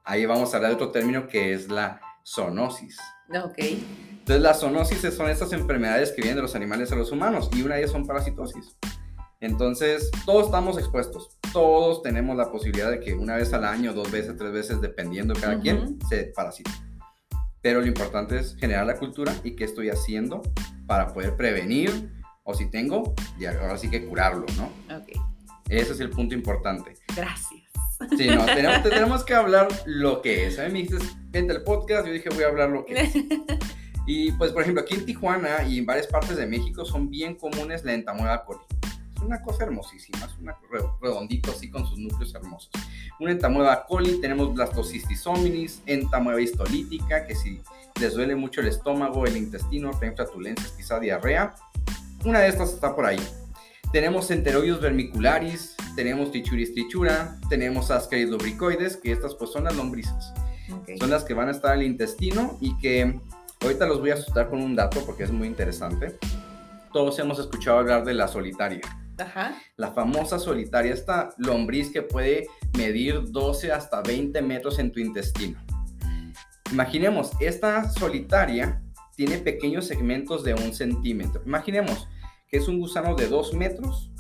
Ahí 0.04 0.26
vamos 0.26 0.54
a 0.54 0.58
hablar 0.58 0.72
de 0.72 0.76
otro 0.76 0.92
término 0.92 1.28
que 1.28 1.54
es 1.54 1.70
la 1.70 2.02
zoonosis. 2.26 2.98
Ok. 3.30 3.58
Entonces, 3.58 4.42
las 4.42 4.60
zoonosis 4.60 5.14
son 5.14 5.30
estas 5.30 5.54
enfermedades 5.54 6.12
que 6.12 6.22
vienen 6.22 6.36
de 6.36 6.42
los 6.42 6.56
animales 6.56 6.92
a 6.92 6.96
los 6.96 7.12
humanos 7.12 7.50
y 7.54 7.62
una 7.62 7.76
de 7.76 7.82
ellas 7.82 7.92
son 7.92 8.06
parasitosis. 8.06 8.76
Entonces, 9.40 10.10
todos 10.26 10.46
estamos 10.46 10.78
expuestos. 10.78 11.38
Todos 11.54 12.02
tenemos 12.02 12.36
la 12.36 12.52
posibilidad 12.52 12.90
de 12.90 13.00
que 13.00 13.14
una 13.14 13.36
vez 13.36 13.54
al 13.54 13.66
año, 13.66 13.94
dos 13.94 14.12
veces, 14.12 14.36
tres 14.38 14.52
veces, 14.52 14.82
dependiendo 14.82 15.34
de 15.34 15.42
cada 15.42 15.54
Ujú. 15.54 15.62
quien, 15.62 16.00
se 16.10 16.32
parasite. 16.36 16.72
Pero 17.62 17.82
lo 17.82 17.88
importante 17.88 18.40
es 18.40 18.56
generar 18.56 18.86
la 18.86 18.98
cultura 18.98 19.34
y 19.44 19.56
qué 19.56 19.66
estoy 19.66 19.90
haciendo 19.90 20.42
para 20.88 21.14
poder 21.14 21.36
prevenir 21.36 22.12
o 22.44 22.54
si 22.54 22.70
tengo, 22.70 23.14
ya 23.38 23.52
ahora 23.60 23.78
sí 23.78 23.90
que 23.90 24.06
curarlo, 24.06 24.46
¿no? 24.56 24.96
Ok. 24.96 25.10
Ese 25.70 25.92
es 25.92 26.00
el 26.00 26.10
punto 26.10 26.34
importante. 26.34 26.94
Gracias. 27.16 27.62
Sí, 28.18 28.28
no, 28.28 28.46
tenemos, 28.46 28.84
tenemos 28.84 29.24
que 29.26 29.34
hablar 29.36 29.68
lo 29.86 30.22
que 30.22 30.48
es. 30.48 30.58
A 30.58 30.64
mí 30.64 30.72
me 30.72 30.80
dijiste, 30.80 31.06
vente 31.30 31.54
al 31.54 31.64
podcast, 31.64 32.08
yo 32.08 32.14
dije, 32.14 32.30
voy 32.30 32.44
a 32.44 32.48
hablar 32.48 32.70
lo 32.70 32.86
que 32.86 33.02
es. 33.02 33.14
Y 34.10 34.32
pues, 34.32 34.54
por 34.54 34.62
ejemplo, 34.62 34.82
aquí 34.82 34.94
en 34.96 35.06
Tijuana 35.06 35.64
y 35.68 35.80
en 35.80 35.86
varias 35.86 36.08
partes 36.08 36.38
de 36.38 36.48
México 36.48 36.86
son 36.86 37.10
bien 37.10 37.36
comunes 37.36 37.84
la 37.84 37.94
entamuela 37.94 38.46
coli. 38.46 38.62
Es 39.18 39.24
una 39.24 39.42
cosa 39.42 39.64
hermosísima, 39.64 40.26
es 40.26 40.36
re- 40.70 40.88
redondito 41.02 41.52
así 41.52 41.70
con 41.70 41.86
sus 41.88 41.98
núcleos 41.98 42.34
hermosos. 42.36 42.70
Una 43.20 43.32
entamuela 43.32 43.84
coli, 43.88 44.22
tenemos 44.22 44.54
blastocystis 44.54 45.26
hominis, 45.26 45.82
entamuela 45.88 46.40
histolítica, 46.40 47.26
que 47.26 47.36
si 47.36 47.62
les 48.00 48.14
duele 48.14 48.36
mucho 48.36 48.62
el 48.62 48.68
estómago, 48.68 49.26
el 49.26 49.36
intestino, 49.36 49.90
traen 49.98 50.16
flatulencias, 50.16 50.72
quizá 50.72 51.00
diarrea. 51.00 51.56
Una 52.26 52.40
de 52.42 52.50
estas 52.50 52.74
está 52.74 52.96
por 52.96 53.06
ahí. 53.06 53.20
Tenemos 53.92 54.30
enteroides 54.30 54.80
vermicularis, 54.82 55.76
tenemos 55.96 56.32
trichuris 56.32 56.74
trichura, 56.74 57.38
tenemos 57.50 57.90
ascaris 57.90 58.30
lubricoides, 58.30 58.98
que 58.98 59.12
estas 59.12 59.34
pues 59.34 59.52
son 59.52 59.64
las 59.64 59.76
lombrices 59.76 60.32
Ok. 60.72 60.90
son 61.00 61.10
las 61.10 61.24
que 61.24 61.34
van 61.34 61.48
a 61.48 61.52
estar 61.52 61.74
en 61.76 61.80
el 61.82 61.88
intestino 61.88 62.58
y 62.60 62.78
que 62.80 63.18
ahorita 63.62 63.86
los 63.88 64.00
voy 64.02 64.12
a 64.12 64.16
asustar 64.16 64.50
con 64.50 64.62
un 64.62 64.76
dato 64.76 65.04
porque 65.06 65.24
es 65.24 65.32
muy 65.32 65.48
interesante. 65.48 66.18
Todos 66.92 67.20
hemos 67.20 67.40
escuchado 67.40 67.80
hablar 67.80 68.06
de 68.06 68.14
la 68.14 68.28
solitaria, 68.28 68.82
Ajá. 69.18 69.56
la 69.76 69.92
famosa 69.92 70.40
solitaria, 70.40 70.94
esta 70.94 71.30
lombriz 71.38 71.92
que 71.92 72.02
puede 72.02 72.48
medir 72.78 73.24
12 73.32 73.72
hasta 73.72 74.02
20 74.02 74.42
metros 74.42 74.80
en 74.80 74.92
tu 74.92 75.00
intestino. 75.00 75.60
Imaginemos, 76.72 77.32
esta 77.40 77.90
solitaria 77.90 78.82
tiene 79.16 79.38
pequeños 79.38 79.88
segmentos 79.88 80.44
de 80.44 80.54
un 80.54 80.74
centímetro. 80.74 81.42
Imaginemos 81.46 82.08
que 82.48 82.58
es 82.58 82.68
un 82.68 82.80
gusano 82.80 83.16
de 83.16 83.28
2 83.28 83.54
metros 83.54 84.12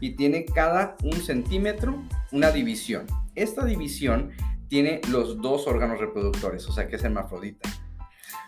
y 0.00 0.16
tiene 0.16 0.44
cada 0.44 0.96
un 1.02 1.14
centímetro 1.14 2.02
una 2.32 2.50
división. 2.50 3.06
Esta 3.34 3.64
división 3.64 4.32
tiene 4.68 5.00
los 5.10 5.40
dos 5.40 5.66
órganos 5.66 5.98
reproductores, 5.98 6.66
o 6.68 6.72
sea 6.72 6.88
que 6.88 6.96
es 6.96 7.04
hermafrodita. 7.04 7.68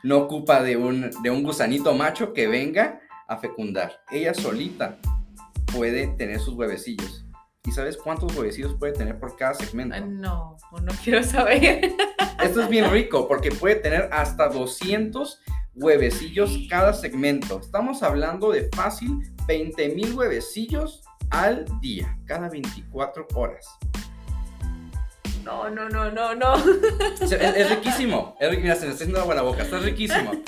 No 0.03 0.19
ocupa 0.19 0.63
de 0.63 0.77
un, 0.77 1.11
de 1.23 1.31
un 1.31 1.43
gusanito 1.43 1.95
macho 1.95 2.33
que 2.33 2.47
venga 2.49 3.01
a 3.33 3.39
fecundar. 3.39 4.01
Ella 4.11 4.35
solita 4.35 4.99
puede 5.73 6.09
tener 6.09 6.39
sus 6.41 6.55
huevecillos. 6.55 7.25
¿Y 7.65 7.71
sabes 7.71 7.97
cuántos 7.97 8.37
huevecillos 8.37 8.75
puede 8.75 8.93
tener 8.93 9.19
por 9.19 9.37
cada 9.37 9.55
segmento? 9.55 9.99
no, 10.05 10.57
no 10.71 10.93
quiero 11.03 11.23
saber. 11.23 11.95
Esto 12.43 12.63
es 12.63 12.69
bien 12.69 12.91
rico 12.91 13.29
porque 13.29 13.51
puede 13.53 13.77
tener 13.77 14.09
hasta 14.13 14.49
200 14.49 15.41
huevecillos 15.75 16.59
cada 16.69 16.93
segmento. 16.93 17.61
Estamos 17.61 18.03
hablando 18.03 18.51
de 18.51 18.69
fácil 18.75 19.33
20 19.47 19.91
mil 19.91 20.13
huevecillos 20.15 21.03
al 21.31 21.65
día, 21.81 22.19
cada 22.27 22.49
24 22.49 23.29
horas. 23.35 23.67
No, 25.45 25.71
no, 25.71 25.89
no, 25.89 26.11
no, 26.11 26.35
no. 26.35 26.55
Es, 27.21 27.71
riquísimo. 27.71 28.37
mira, 28.41 28.75
se 28.77 28.87
me 28.87 28.93
está 28.93 29.05
haciendo 29.05 29.21
agua 29.21 29.35
la 29.35 29.43
boca. 29.43 29.63
Está 29.63 29.79
riquísimo. 29.79 30.33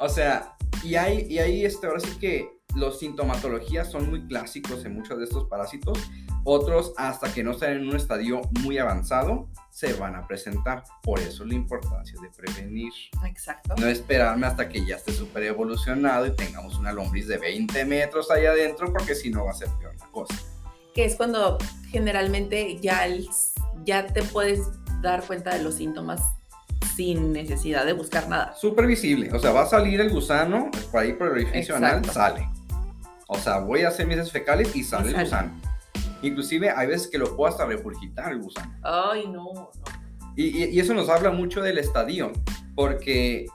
O 0.00 0.08
sea, 0.08 0.56
y 0.82 0.94
hay, 0.96 1.26
y 1.28 1.38
hay 1.38 1.64
este, 1.64 1.86
ahora 1.86 2.00
sí 2.00 2.18
que 2.18 2.58
los 2.74 2.98
sintomatologías 2.98 3.90
son 3.90 4.10
muy 4.10 4.26
clásicos 4.26 4.84
en 4.84 4.94
muchos 4.94 5.18
de 5.18 5.24
estos 5.24 5.44
parásitos. 5.44 5.98
Otros, 6.44 6.94
hasta 6.96 7.32
que 7.32 7.42
no 7.42 7.52
estén 7.52 7.72
en 7.72 7.88
un 7.88 7.96
estadio 7.96 8.40
muy 8.62 8.78
avanzado, 8.78 9.48
se 9.70 9.92
van 9.94 10.14
a 10.14 10.26
presentar. 10.26 10.84
Por 11.02 11.18
eso 11.18 11.44
la 11.44 11.54
importancia 11.54 12.18
de 12.20 12.30
prevenir. 12.30 12.92
Exacto. 13.26 13.74
No 13.76 13.86
esperarme 13.86 14.46
hasta 14.46 14.68
que 14.68 14.84
ya 14.86 14.96
esté 14.96 15.12
súper 15.12 15.42
evolucionado 15.42 16.26
y 16.26 16.34
tengamos 16.34 16.78
una 16.78 16.92
lombriz 16.92 17.26
de 17.26 17.38
20 17.38 17.84
metros 17.84 18.30
ahí 18.30 18.46
adentro, 18.46 18.92
porque 18.92 19.14
si 19.14 19.30
no 19.30 19.44
va 19.44 19.50
a 19.50 19.54
ser 19.54 19.68
peor 19.78 19.94
la 19.98 20.06
cosa. 20.10 20.34
Que 20.94 21.04
es 21.04 21.16
cuando 21.16 21.58
generalmente 21.90 22.78
ya, 22.80 23.06
ya 23.84 24.06
te 24.06 24.22
puedes 24.22 24.60
dar 25.02 25.26
cuenta 25.26 25.54
de 25.54 25.62
los 25.62 25.74
síntomas 25.74 26.22
sin 26.98 27.32
necesidad 27.32 27.86
de 27.86 27.92
buscar 27.92 28.28
nada. 28.28 28.56
Súper 28.56 28.84
visible. 28.84 29.30
O 29.32 29.38
sea, 29.38 29.52
va 29.52 29.62
a 29.62 29.66
salir 29.66 30.00
el 30.00 30.10
gusano, 30.10 30.68
por 30.90 31.00
ahí 31.00 31.12
por 31.12 31.28
el 31.28 31.34
orificio 31.34 31.76
anal, 31.76 32.04
sale. 32.06 32.48
O 33.28 33.38
sea, 33.38 33.60
voy 33.60 33.82
a 33.82 33.88
hacer 33.88 34.08
mis 34.08 34.32
fecales 34.32 34.74
y 34.74 34.82
sale, 34.82 35.10
el 35.10 35.20
gusano. 35.20 35.52
Inclusive 36.22 36.70
hay 36.70 36.88
veces 36.88 37.06
que 37.06 37.18
lo 37.18 37.36
puedo 37.36 37.52
hasta 37.52 37.66
regurgitar 37.66 38.32
el 38.32 38.40
gusano. 38.40 38.74
Ay, 38.82 39.28
no, 39.28 39.52
no. 39.54 39.70
Y, 40.34 40.80
eso 40.80 40.92
nos 40.92 41.08
habla 41.08 41.30
mucho 41.30 41.62
del 41.62 41.78
estadio, 41.78 42.32
porque 42.74 43.46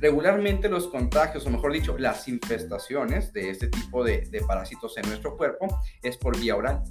regularmente 0.00 0.68
los 0.68 0.86
contagios, 0.86 1.44
o 1.44 1.50
mejor 1.50 1.72
dicho, 1.72 1.98
las 1.98 2.28
infestaciones 2.28 3.32
de 3.32 3.50
este 3.50 3.66
tipo 3.66 4.04
de, 4.04 4.28
de 4.30 4.42
parásitos 4.42 4.96
en 4.96 5.08
nuestro 5.08 5.36
cuerpo 5.36 5.66
es 6.04 6.16
por 6.16 6.38
vía 6.38 6.54
oral. 6.54 6.84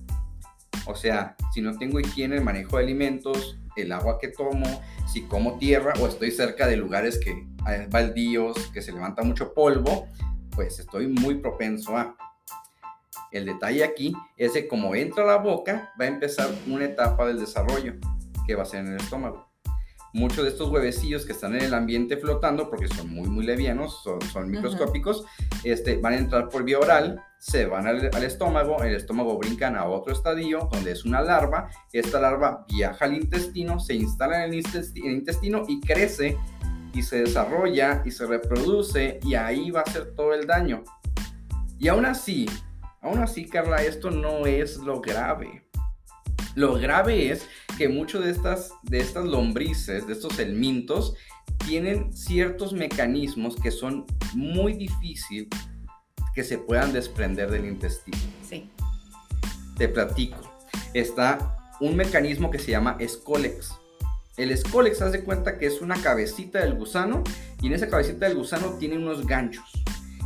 O 0.85 0.95
sea, 0.95 1.35
si 1.53 1.61
no 1.61 1.77
tengo 1.77 1.99
higiene, 1.99 2.37
el 2.37 2.43
manejo 2.43 2.77
de 2.77 2.83
alimentos, 2.83 3.57
el 3.75 3.91
agua 3.91 4.17
que 4.19 4.29
tomo, 4.29 4.81
si 5.11 5.23
como 5.23 5.57
tierra 5.57 5.93
o 6.01 6.07
estoy 6.07 6.31
cerca 6.31 6.67
de 6.67 6.77
lugares 6.77 7.19
que 7.19 7.47
hay 7.65 7.85
baldíos, 7.87 8.57
que 8.73 8.81
se 8.81 8.91
levanta 8.91 9.23
mucho 9.23 9.53
polvo, 9.53 10.07
pues 10.51 10.79
estoy 10.79 11.07
muy 11.07 11.35
propenso 11.35 11.97
a. 11.97 12.15
El 13.31 13.45
detalle 13.45 13.83
aquí 13.83 14.13
es 14.35 14.51
que 14.51 14.67
como 14.67 14.93
entra 14.93 15.23
a 15.23 15.27
la 15.27 15.37
boca, 15.37 15.93
va 15.99 16.05
a 16.05 16.09
empezar 16.09 16.49
una 16.67 16.85
etapa 16.85 17.25
del 17.25 17.39
desarrollo 17.39 17.93
que 18.45 18.55
va 18.55 18.63
a 18.63 18.65
ser 18.65 18.81
en 18.81 18.93
el 18.93 18.97
estómago. 18.97 19.47
Muchos 20.13 20.43
de 20.43 20.49
estos 20.49 20.69
huevecillos 20.69 21.25
que 21.25 21.31
están 21.31 21.55
en 21.55 21.61
el 21.63 21.73
ambiente 21.73 22.17
flotando, 22.17 22.69
porque 22.69 22.89
son 22.89 23.09
muy, 23.09 23.29
muy 23.29 23.45
levianos, 23.45 24.03
son, 24.03 24.51
microscópicos, 24.51 25.25
este, 25.63 25.95
van 25.97 26.13
a 26.13 26.17
entrar 26.17 26.49
por 26.49 26.65
vía 26.65 26.79
oral, 26.79 27.23
se 27.41 27.65
van 27.65 27.87
al, 27.87 28.23
estómago, 28.23 28.83
el 28.83 28.93
estómago 28.93 29.35
brincan 29.39 29.75
a 29.75 29.85
otro 29.85 30.13
estadio, 30.13 30.69
donde 30.71 30.91
es 30.91 31.05
una 31.05 31.21
larva, 31.21 31.71
esta 31.91 32.21
larva 32.21 32.67
viaja 32.71 33.05
al 33.05 33.15
intestino, 33.15 33.79
se 33.79 33.95
instala 33.95 34.45
en 34.45 34.53
el 34.53 34.63
intestino 34.95 35.63
y 35.67 35.81
crece 35.81 36.37
y 36.93 37.01
se 37.01 37.23
desarrolla 37.23 38.03
y 38.05 38.11
se 38.11 38.27
reproduce 38.27 39.19
y 39.23 39.33
ahí 39.33 39.71
va 39.71 39.81
a 39.81 39.89
ser 39.89 40.13
todo 40.13 40.35
el 40.35 40.45
daño. 40.45 40.83
Y 41.79 41.87
aún 41.87 42.05
así, 42.05 42.45
Aún 43.01 43.17
así, 43.17 43.45
Carla, 43.45 43.77
esto 43.77 44.11
no 44.11 44.45
es 44.45 44.77
lo 44.77 45.01
grave. 45.01 45.63
Lo 46.53 46.75
grave 46.75 47.31
es 47.31 47.47
que 47.75 47.89
muchos 47.89 48.23
de 48.23 48.29
estas, 48.29 48.71
de 48.83 48.99
estas 48.99 49.25
lombrices, 49.25 50.05
de 50.05 50.13
estos 50.13 50.37
elmintos, 50.37 51.15
tienen 51.65 52.13
ciertos 52.13 52.73
mecanismos 52.73 53.55
que 53.55 53.71
son 53.71 54.05
muy 54.35 54.73
difíciles 54.73 55.49
que 56.33 56.43
se 56.43 56.57
puedan 56.57 56.93
desprender 56.93 57.51
del 57.51 57.65
intestino. 57.65 58.17
Sí. 58.47 58.69
Te 59.77 59.87
platico. 59.87 60.37
Está 60.93 61.57
un 61.79 61.95
mecanismo 61.95 62.51
que 62.51 62.59
se 62.59 62.71
llama 62.71 62.95
escólex. 62.99 63.73
El 64.37 64.51
escólex, 64.51 65.01
haz 65.01 65.11
de 65.11 65.23
cuenta 65.23 65.57
que 65.57 65.67
es 65.67 65.81
una 65.81 66.01
cabecita 66.01 66.59
del 66.59 66.75
gusano 66.75 67.23
y 67.61 67.67
en 67.67 67.73
esa 67.73 67.87
cabecita 67.87 68.27
del 68.27 68.37
gusano 68.37 68.77
tiene 68.79 68.97
unos 68.97 69.27
ganchos 69.27 69.81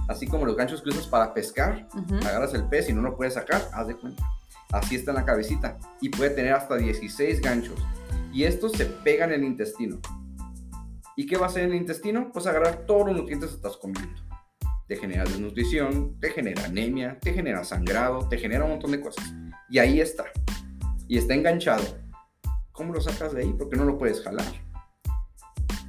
así 0.07 0.27
como 0.27 0.45
los 0.45 0.55
ganchos 0.55 0.81
que 0.81 0.89
usas 0.89 1.07
para 1.07 1.33
pescar, 1.33 1.87
agarras 2.25 2.53
el 2.53 2.65
pez 2.65 2.89
y 2.89 2.93
no 2.93 3.01
lo 3.01 3.15
puedes 3.15 3.33
sacar, 3.33 3.61
haz 3.73 3.87
de 3.87 3.95
cuenta. 3.95 4.23
Así 4.71 4.95
está 4.95 5.11
en 5.11 5.17
la 5.17 5.25
cabecita 5.25 5.77
y 6.01 6.09
puede 6.09 6.31
tener 6.31 6.53
hasta 6.53 6.75
16 6.75 7.41
ganchos. 7.41 7.79
Y 8.33 8.43
estos 8.43 8.73
se 8.73 8.85
pegan 8.85 9.31
en 9.31 9.41
el 9.41 9.47
intestino. 9.47 9.99
¿Y 11.15 11.25
qué 11.25 11.37
va 11.37 11.45
a 11.45 11.49
hacer 11.49 11.63
el 11.63 11.75
intestino? 11.75 12.31
Pues 12.33 12.45
agarrar 12.45 12.85
todos 12.85 13.07
los 13.07 13.15
nutrientes 13.15 13.51
que 13.51 13.55
estás 13.55 13.77
comiendo. 13.77 14.21
Te 14.87 14.97
genera 14.97 15.23
desnutrición, 15.23 16.19
te 16.19 16.29
genera 16.29 16.65
anemia, 16.65 17.17
te 17.19 17.33
genera 17.33 17.63
sangrado, 17.63 18.27
te 18.29 18.37
genera 18.37 18.65
un 18.65 18.71
montón 18.71 18.91
de 18.91 19.01
cosas. 19.01 19.33
Y 19.69 19.79
ahí 19.79 19.99
está. 19.99 20.25
Y 21.07 21.17
está 21.17 21.33
enganchado. 21.33 21.83
¿Cómo 22.71 22.93
lo 22.93 23.01
sacas 23.01 23.33
de 23.33 23.41
ahí? 23.41 23.55
Porque 23.57 23.77
no 23.77 23.85
lo 23.85 23.97
puedes 23.97 24.21
jalar. 24.21 24.45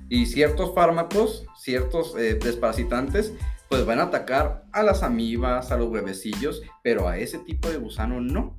Y 0.09 0.27
ciertos 0.27 0.75
fármacos, 0.75 1.47
ciertos 1.59 2.15
eh, 2.17 2.35
desparasitantes, 2.35 3.35
pues 3.69 3.85
van 3.85 3.99
a 3.99 4.05
atacar 4.05 4.65
a 4.73 4.83
las 4.83 5.03
amibas, 5.03 5.73
a 5.73 5.77
los 5.77 5.89
huevecillos, 5.89 6.63
pero 6.83 7.09
a 7.09 7.19
ese 7.19 7.39
tipo 7.41 7.69
de 7.69 7.79
gusano 7.79 8.21
no. 8.21 8.57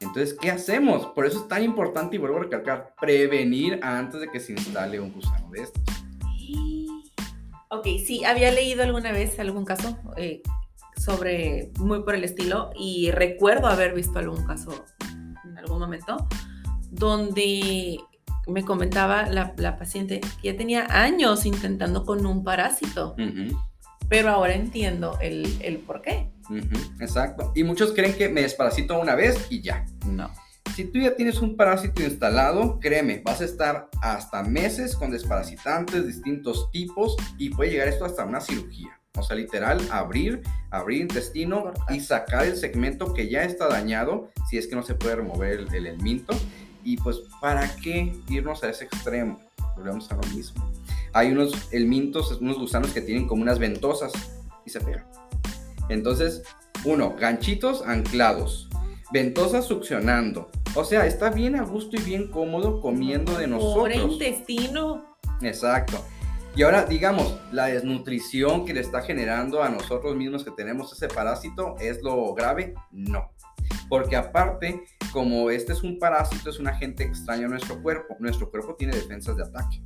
Entonces, 0.00 0.34
¿qué 0.40 0.50
hacemos? 0.50 1.06
Por 1.06 1.26
eso 1.26 1.42
es 1.42 1.48
tan 1.48 1.62
importante, 1.62 2.16
y 2.16 2.18
vuelvo 2.18 2.38
a 2.38 2.44
recalcar, 2.44 2.94
prevenir 3.00 3.80
antes 3.82 4.20
de 4.20 4.28
que 4.28 4.40
se 4.40 4.52
instale 4.52 5.00
un 5.00 5.12
gusano 5.12 5.50
de 5.50 5.62
estos. 5.62 5.82
Ok, 7.70 7.86
sí, 8.04 8.24
había 8.24 8.50
leído 8.50 8.82
alguna 8.82 9.12
vez 9.12 9.38
algún 9.38 9.64
caso 9.64 9.98
eh, 10.16 10.42
sobre, 10.96 11.70
muy 11.78 12.02
por 12.02 12.14
el 12.14 12.24
estilo, 12.24 12.70
y 12.74 13.10
recuerdo 13.10 13.66
haber 13.66 13.94
visto 13.94 14.18
algún 14.18 14.44
caso 14.46 14.84
en 15.44 15.58
algún 15.58 15.78
momento, 15.78 16.28
donde 16.90 17.98
me 18.46 18.64
comentaba 18.64 19.26
la, 19.26 19.76
paciente 19.76 20.20
que 20.40 20.52
ya 20.52 20.56
tenía 20.56 20.86
años 20.90 21.44
intentando 21.44 22.04
con 22.04 22.24
un 22.24 22.42
parásito 22.44 23.14
pero 24.08 24.30
ahora 24.30 24.54
entiendo 24.54 25.18
el, 25.20 25.46
el 25.60 25.78
por 25.78 26.02
qué. 26.02 26.30
exacto. 27.00 27.52
Y 27.54 27.64
muchos 27.64 27.92
creen 27.92 28.14
que 28.14 28.28
me 28.28 28.42
desparasito 28.42 28.98
una 28.98 29.14
vez 29.14 29.46
y 29.50 29.60
ya. 29.60 29.84
No. 30.06 30.30
Si 30.78 30.84
tú 30.84 31.00
ya 31.00 31.16
tienes 31.16 31.40
un 31.40 31.56
parásito 31.56 32.04
instalado, 32.04 32.78
créeme, 32.78 33.20
vas 33.24 33.40
a 33.40 33.44
estar 33.46 33.88
hasta 34.00 34.44
meses 34.44 34.94
con 34.94 35.10
desparasitantes, 35.10 36.06
distintos 36.06 36.70
tipos, 36.70 37.16
y 37.36 37.50
puede 37.50 37.72
llegar 37.72 37.88
esto 37.88 38.04
hasta 38.04 38.24
una 38.24 38.40
cirugía. 38.40 38.96
O 39.16 39.24
sea, 39.24 39.34
literal, 39.34 39.80
abrir, 39.90 40.40
abrir 40.70 41.00
intestino 41.00 41.72
y 41.90 41.98
sacar 41.98 42.44
el 42.44 42.56
segmento 42.56 43.12
que 43.12 43.28
ya 43.28 43.42
está 43.42 43.66
dañado, 43.66 44.28
si 44.48 44.56
es 44.56 44.68
que 44.68 44.76
no 44.76 44.84
se 44.84 44.94
puede 44.94 45.16
remover 45.16 45.66
el, 45.68 45.84
el, 45.84 45.98
minto. 46.00 46.32
Y 46.84 46.96
pues, 46.98 47.22
¿para 47.40 47.68
qué 47.82 48.14
irnos 48.28 48.62
a 48.62 48.70
ese 48.70 48.84
extremo? 48.84 49.40
Volvemos 49.74 50.08
a 50.12 50.14
lo 50.14 50.22
mismo 50.28 50.64
hay 51.12 51.32
unos 51.32 51.72
elmintos, 51.72 52.38
unos 52.40 52.56
gusanos 52.56 52.92
que 52.92 53.00
tienen 53.00 53.26
como 53.26 53.42
unas 53.42 53.58
ventosas 53.58 54.12
y 54.64 54.70
se 54.70 54.80
pegan. 54.80 55.06
Entonces, 55.88 56.44
uno, 56.84 57.16
ganchitos 57.18 57.82
anclados, 57.82 58.68
ventosas 59.12 59.64
succionando. 59.64 60.50
O 60.74 60.84
sea, 60.84 61.06
está 61.06 61.30
bien 61.30 61.56
a 61.56 61.62
gusto 61.62 61.96
y 61.96 62.02
bien 62.02 62.30
cómodo 62.30 62.80
comiendo 62.80 63.36
de 63.36 63.46
nosotros. 63.46 63.76
Por 63.76 63.92
intestino. 63.92 65.16
Exacto. 65.42 66.04
Y 66.54 66.62
ahora, 66.62 66.84
digamos, 66.84 67.38
la 67.52 67.66
desnutrición 67.66 68.64
que 68.64 68.74
le 68.74 68.80
está 68.80 69.02
generando 69.02 69.62
a 69.62 69.68
nosotros 69.68 70.16
mismos 70.16 70.44
que 70.44 70.50
tenemos 70.50 70.92
ese 70.92 71.06
parásito, 71.06 71.76
¿es 71.78 72.02
lo 72.02 72.34
grave? 72.34 72.74
No. 72.90 73.30
Porque 73.88 74.16
aparte, 74.16 74.84
como 75.12 75.50
este 75.50 75.72
es 75.72 75.82
un 75.82 75.98
parásito, 75.98 76.50
es 76.50 76.58
un 76.58 76.66
agente 76.66 77.04
extraño 77.04 77.46
a 77.46 77.50
nuestro 77.50 77.80
cuerpo, 77.80 78.16
nuestro 78.18 78.50
cuerpo 78.50 78.74
tiene 78.74 78.94
defensas 78.94 79.36
de 79.36 79.44
ataque. 79.44 79.82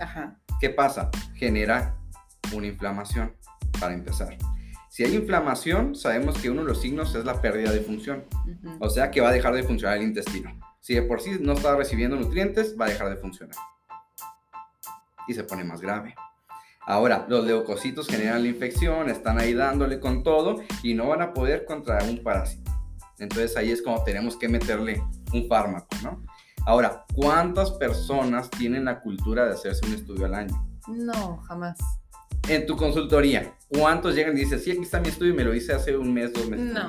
Ajá. 0.00 0.36
¿Qué 0.60 0.70
pasa? 0.70 1.10
Genera 1.34 1.96
una 2.52 2.66
inflamación, 2.66 3.34
para 3.78 3.94
empezar. 3.94 4.36
Si 4.98 5.04
hay 5.04 5.14
inflamación, 5.14 5.94
sabemos 5.94 6.36
que 6.38 6.50
uno 6.50 6.62
de 6.62 6.66
los 6.66 6.80
signos 6.80 7.14
es 7.14 7.24
la 7.24 7.40
pérdida 7.40 7.70
de 7.70 7.82
función. 7.82 8.24
O 8.80 8.90
sea 8.90 9.12
que 9.12 9.20
va 9.20 9.28
a 9.28 9.32
dejar 9.32 9.54
de 9.54 9.62
funcionar 9.62 9.98
el 9.98 10.02
intestino. 10.02 10.58
Si 10.80 10.92
de 10.92 11.02
por 11.02 11.20
sí 11.20 11.38
no 11.40 11.52
está 11.52 11.76
recibiendo 11.76 12.16
nutrientes, 12.16 12.74
va 12.76 12.86
a 12.86 12.88
dejar 12.88 13.08
de 13.08 13.14
funcionar. 13.14 13.54
Y 15.28 15.34
se 15.34 15.44
pone 15.44 15.62
más 15.62 15.80
grave. 15.80 16.16
Ahora, 16.84 17.26
los 17.28 17.44
leucocitos 17.44 18.08
generan 18.08 18.42
la 18.42 18.48
infección, 18.48 19.08
están 19.08 19.38
ahí 19.38 19.54
dándole 19.54 20.00
con 20.00 20.24
todo 20.24 20.64
y 20.82 20.94
no 20.94 21.06
van 21.06 21.22
a 21.22 21.32
poder 21.32 21.64
contra 21.64 22.02
un 22.02 22.20
parásito. 22.24 22.72
Entonces 23.20 23.56
ahí 23.56 23.70
es 23.70 23.80
como 23.82 24.02
tenemos 24.02 24.36
que 24.36 24.48
meterle 24.48 25.00
un 25.32 25.46
fármaco, 25.46 25.94
¿no? 26.02 26.24
Ahora, 26.66 27.04
¿cuántas 27.14 27.70
personas 27.70 28.50
tienen 28.50 28.86
la 28.86 29.00
cultura 29.00 29.46
de 29.46 29.52
hacerse 29.52 29.86
un 29.86 29.94
estudio 29.94 30.26
al 30.26 30.34
año? 30.34 30.68
No, 30.88 31.36
jamás. 31.46 31.78
En 32.48 32.66
tu 32.66 32.76
consultoría, 32.76 33.54
¿cuántos 33.68 34.14
llegan 34.14 34.36
y 34.36 34.40
dicen, 34.40 34.60
sí, 34.60 34.70
aquí 34.70 34.82
está 34.82 35.00
mi 35.00 35.08
estudio 35.08 35.32
y 35.32 35.36
me 35.36 35.44
lo 35.44 35.54
hice 35.54 35.72
hace 35.72 35.96
un 35.96 36.12
mes, 36.12 36.32
dos 36.32 36.48
meses? 36.48 36.72
No. 36.72 36.88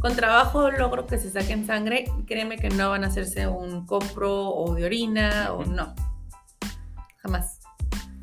con 0.00 0.16
trabajo 0.16 0.70
logro 0.70 1.06
que 1.06 1.18
se 1.18 1.30
saquen 1.30 1.66
sangre, 1.66 2.04
créeme 2.26 2.58
que 2.58 2.70
no 2.70 2.90
van 2.90 3.04
a 3.04 3.08
hacerse 3.08 3.46
un 3.46 3.86
copro 3.86 4.48
o 4.48 4.74
de 4.74 4.84
orina 4.84 5.52
o 5.52 5.64
no. 5.64 5.94
Jamás. 7.18 7.60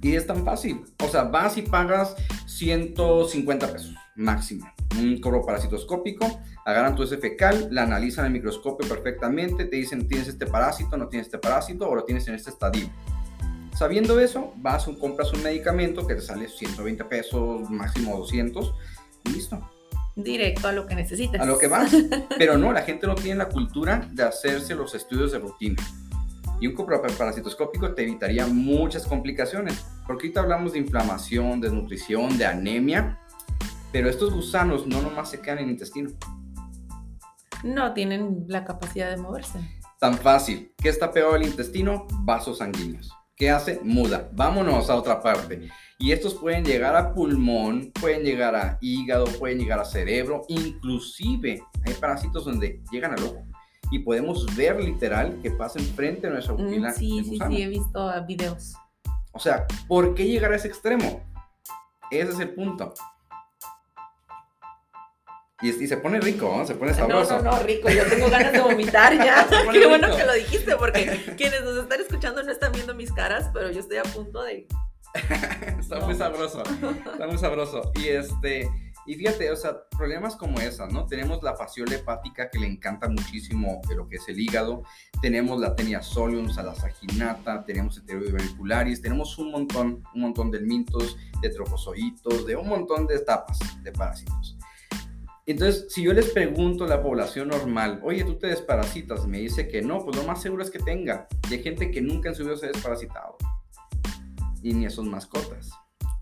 Y 0.01 0.15
es 0.15 0.27
tan 0.27 0.45
fácil. 0.45 0.85
O 1.03 1.07
sea, 1.07 1.23
vas 1.23 1.57
y 1.57 1.61
pagas 1.61 2.15
150 2.45 3.71
pesos 3.71 3.95
máximo. 4.19 4.69
Un 4.99 5.19
cobro 5.21 5.45
parasitoscópico, 5.45 6.41
agarran 6.65 6.95
tu 6.95 7.03
ese 7.03 7.17
fecal, 7.17 7.69
la 7.71 7.83
analizan 7.83 8.25
en 8.25 8.33
el 8.33 8.33
microscopio 8.33 8.87
perfectamente, 8.87 9.65
te 9.65 9.75
dicen 9.75 10.07
tienes 10.07 10.27
este 10.27 10.45
parásito, 10.45 10.97
no 10.97 11.07
tienes 11.07 11.27
este 11.27 11.37
parásito 11.37 11.87
o 11.87 11.95
lo 11.95 12.03
tienes 12.03 12.27
en 12.27 12.35
este 12.35 12.49
estadio. 12.49 12.89
Sabiendo 13.75 14.19
eso, 14.19 14.53
vas 14.57 14.85
compras 14.99 15.31
un 15.33 15.43
medicamento 15.43 16.05
que 16.05 16.15
te 16.15 16.21
sale 16.21 16.47
120 16.47 17.05
pesos, 17.05 17.69
máximo 17.69 18.17
200 18.17 18.73
y 19.25 19.29
listo 19.31 19.61
directo 20.23 20.67
a 20.67 20.71
lo 20.71 20.85
que 20.85 20.95
necesitas. 20.95 21.41
A 21.41 21.45
lo 21.45 21.57
que 21.57 21.67
vas. 21.67 21.91
Pero 22.37 22.57
no, 22.57 22.71
la 22.71 22.81
gente 22.81 23.07
no 23.07 23.15
tiene 23.15 23.37
la 23.37 23.49
cultura 23.49 24.07
de 24.11 24.23
hacerse 24.23 24.75
los 24.75 24.93
estudios 24.95 25.31
de 25.31 25.39
rutina. 25.39 25.81
Y 26.61 26.67
un 26.67 26.75
parasitoscópico 26.75 27.93
te 27.93 28.03
evitaría 28.03 28.45
muchas 28.45 29.05
complicaciones. 29.05 29.85
Porque 30.05 30.27
ahorita 30.27 30.41
hablamos 30.41 30.73
de 30.73 30.79
inflamación, 30.79 31.61
de 31.61 31.71
nutrición, 31.71 32.37
de 32.37 32.45
anemia. 32.45 33.19
Pero 33.91 34.09
estos 34.09 34.33
gusanos 34.33 34.85
no 34.85 35.01
nomás 35.01 35.31
se 35.31 35.39
quedan 35.39 35.59
en 35.59 35.65
el 35.65 35.71
intestino. 35.71 36.11
No 37.63 37.93
tienen 37.93 38.45
la 38.47 38.65
capacidad 38.65 39.09
de 39.09 39.17
moverse. 39.17 39.59
Tan 39.99 40.15
fácil. 40.15 40.73
¿Qué 40.77 40.89
está 40.89 41.11
pegado 41.11 41.33
al 41.33 41.43
intestino? 41.43 42.07
Vasos 42.21 42.59
sanguíneos. 42.59 43.18
¿Qué 43.39 43.49
hace? 43.49 43.79
Muda. 43.81 44.29
Vámonos 44.33 44.89
a 44.89 44.95
otra 44.95 45.21
parte. 45.21 45.69
Y 45.97 46.11
estos 46.11 46.35
pueden 46.35 46.65
llegar 46.65 46.93
a 46.97 47.13
pulmón, 47.13 47.89
pueden 47.93 48.23
llegar 48.23 48.53
a 48.53 48.77
hígado, 48.81 49.27
pueden 49.39 49.59
llegar 49.59 49.79
a 49.79 49.85
cerebro, 49.85 50.43
inclusive 50.49 51.63
hay 51.85 51.93
parásitos 51.93 52.43
donde 52.43 52.83
llegan 52.91 53.13
al 53.13 53.23
ojo. 53.23 53.45
Y 53.91 53.99
podemos 53.99 54.45
ver 54.57 54.83
literal 54.83 55.39
que 55.41 55.51
pasan 55.51 55.83
frente 55.83 56.27
a 56.27 56.31
nuestra 56.31 56.53
pupila. 56.53 56.89
Mm, 56.89 56.93
sí, 56.93 57.23
sí, 57.23 57.39
sí, 57.47 57.61
he 57.61 57.67
visto 57.69 58.11
videos. 58.27 58.73
O 59.31 59.39
sea, 59.39 59.65
¿por 59.87 60.15
qué 60.15 60.25
llegar 60.25 60.51
a 60.51 60.57
ese 60.57 60.67
extremo? 60.67 61.23
Ese 62.11 62.33
es 62.33 62.39
el 62.41 62.49
punto. 62.49 62.93
Y, 65.61 65.69
y, 65.83 65.87
se 65.87 65.97
pone 65.97 66.21
rico, 66.21 66.53
¿no? 66.55 66.65
se 66.65 66.75
pone 66.75 66.93
sabroso. 66.93 67.37
No, 67.37 67.43
no, 67.43 67.51
no, 67.57 67.63
rico. 67.63 67.89
Yo 67.89 68.05
tengo 68.05 68.29
ganas 68.29 68.53
de 68.53 68.61
vomitar 68.61 69.13
ya. 69.17 69.45
Qué 69.71 69.85
bueno 69.87 70.15
que 70.15 70.25
lo 70.25 70.33
dijiste, 70.33 70.75
porque 70.77 71.33
quienes 71.37 71.63
nos 71.63 71.77
están 71.77 71.99
escuchando 71.99 72.43
no 72.43 72.51
están 72.51 72.71
viendo 72.71 72.95
mis 72.95 73.11
caras, 73.11 73.49
pero 73.53 73.69
yo 73.69 73.81
estoy 73.81 73.97
a 73.97 74.03
punto 74.03 74.41
de 74.43 74.67
está 75.79 75.99
muy 76.01 76.15
sabroso, 76.15 76.63
está 76.63 77.27
muy 77.27 77.37
sabroso. 77.37 77.91
Y 77.95 78.09
este, 78.09 78.69
y 79.05 79.15
fíjate, 79.15 79.49
o 79.51 79.55
sea, 79.55 79.87
problemas 79.97 80.35
como 80.35 80.59
esas, 80.59 80.93
¿no? 80.93 81.07
Tenemos 81.07 81.41
la 81.41 81.55
fasciola 81.55 81.95
hepática 81.95 82.49
que 82.49 82.59
le 82.59 82.67
encanta 82.67 83.09
muchísimo 83.09 83.81
de 83.89 83.95
lo 83.95 84.07
que 84.07 84.17
es 84.17 84.29
el 84.29 84.39
hígado, 84.39 84.83
tenemos 85.21 85.59
la 85.59 85.75
tenia 85.75 86.01
solium, 86.01 86.49
salasaginata, 86.49 87.65
tenemos 87.65 87.97
heterobivericularis, 87.97 89.01
tenemos 89.01 89.37
un 89.39 89.51
montón, 89.51 90.03
un 90.13 90.21
montón 90.21 90.51
de 90.51 90.59
mintos, 90.59 91.17
de 91.41 91.49
trofozoitos, 91.49 92.45
de 92.45 92.55
un 92.55 92.67
montón 92.67 93.07
de 93.07 93.15
etapas 93.15 93.57
de 93.81 93.91
parásitos. 93.91 94.59
Entonces, 95.51 95.87
si 95.89 96.03
yo 96.03 96.13
les 96.13 96.29
pregunto 96.29 96.83
a 96.83 96.87
la 96.87 97.01
población 97.01 97.47
normal, 97.47 97.99
oye, 98.03 98.23
tú 98.23 98.37
te 98.37 98.45
desparasitas, 98.45 99.25
me 99.25 99.39
dice 99.39 99.67
que 99.67 99.81
no, 99.81 100.05
pues 100.05 100.15
lo 100.15 100.23
más 100.23 100.43
seguro 100.43 100.61
es 100.61 100.69
que 100.69 100.77
tenga. 100.77 101.27
Hay 101.49 101.63
gente 101.63 101.89
que 101.89 102.01
nunca 102.01 102.29
en 102.29 102.35
su 102.35 102.43
vida 102.43 102.55
se 102.55 102.67
ha 102.67 102.69
desparasitado 102.69 103.35
y 104.61 104.73
ni 104.73 104.85
a 104.85 104.91
mascotas. 105.01 105.71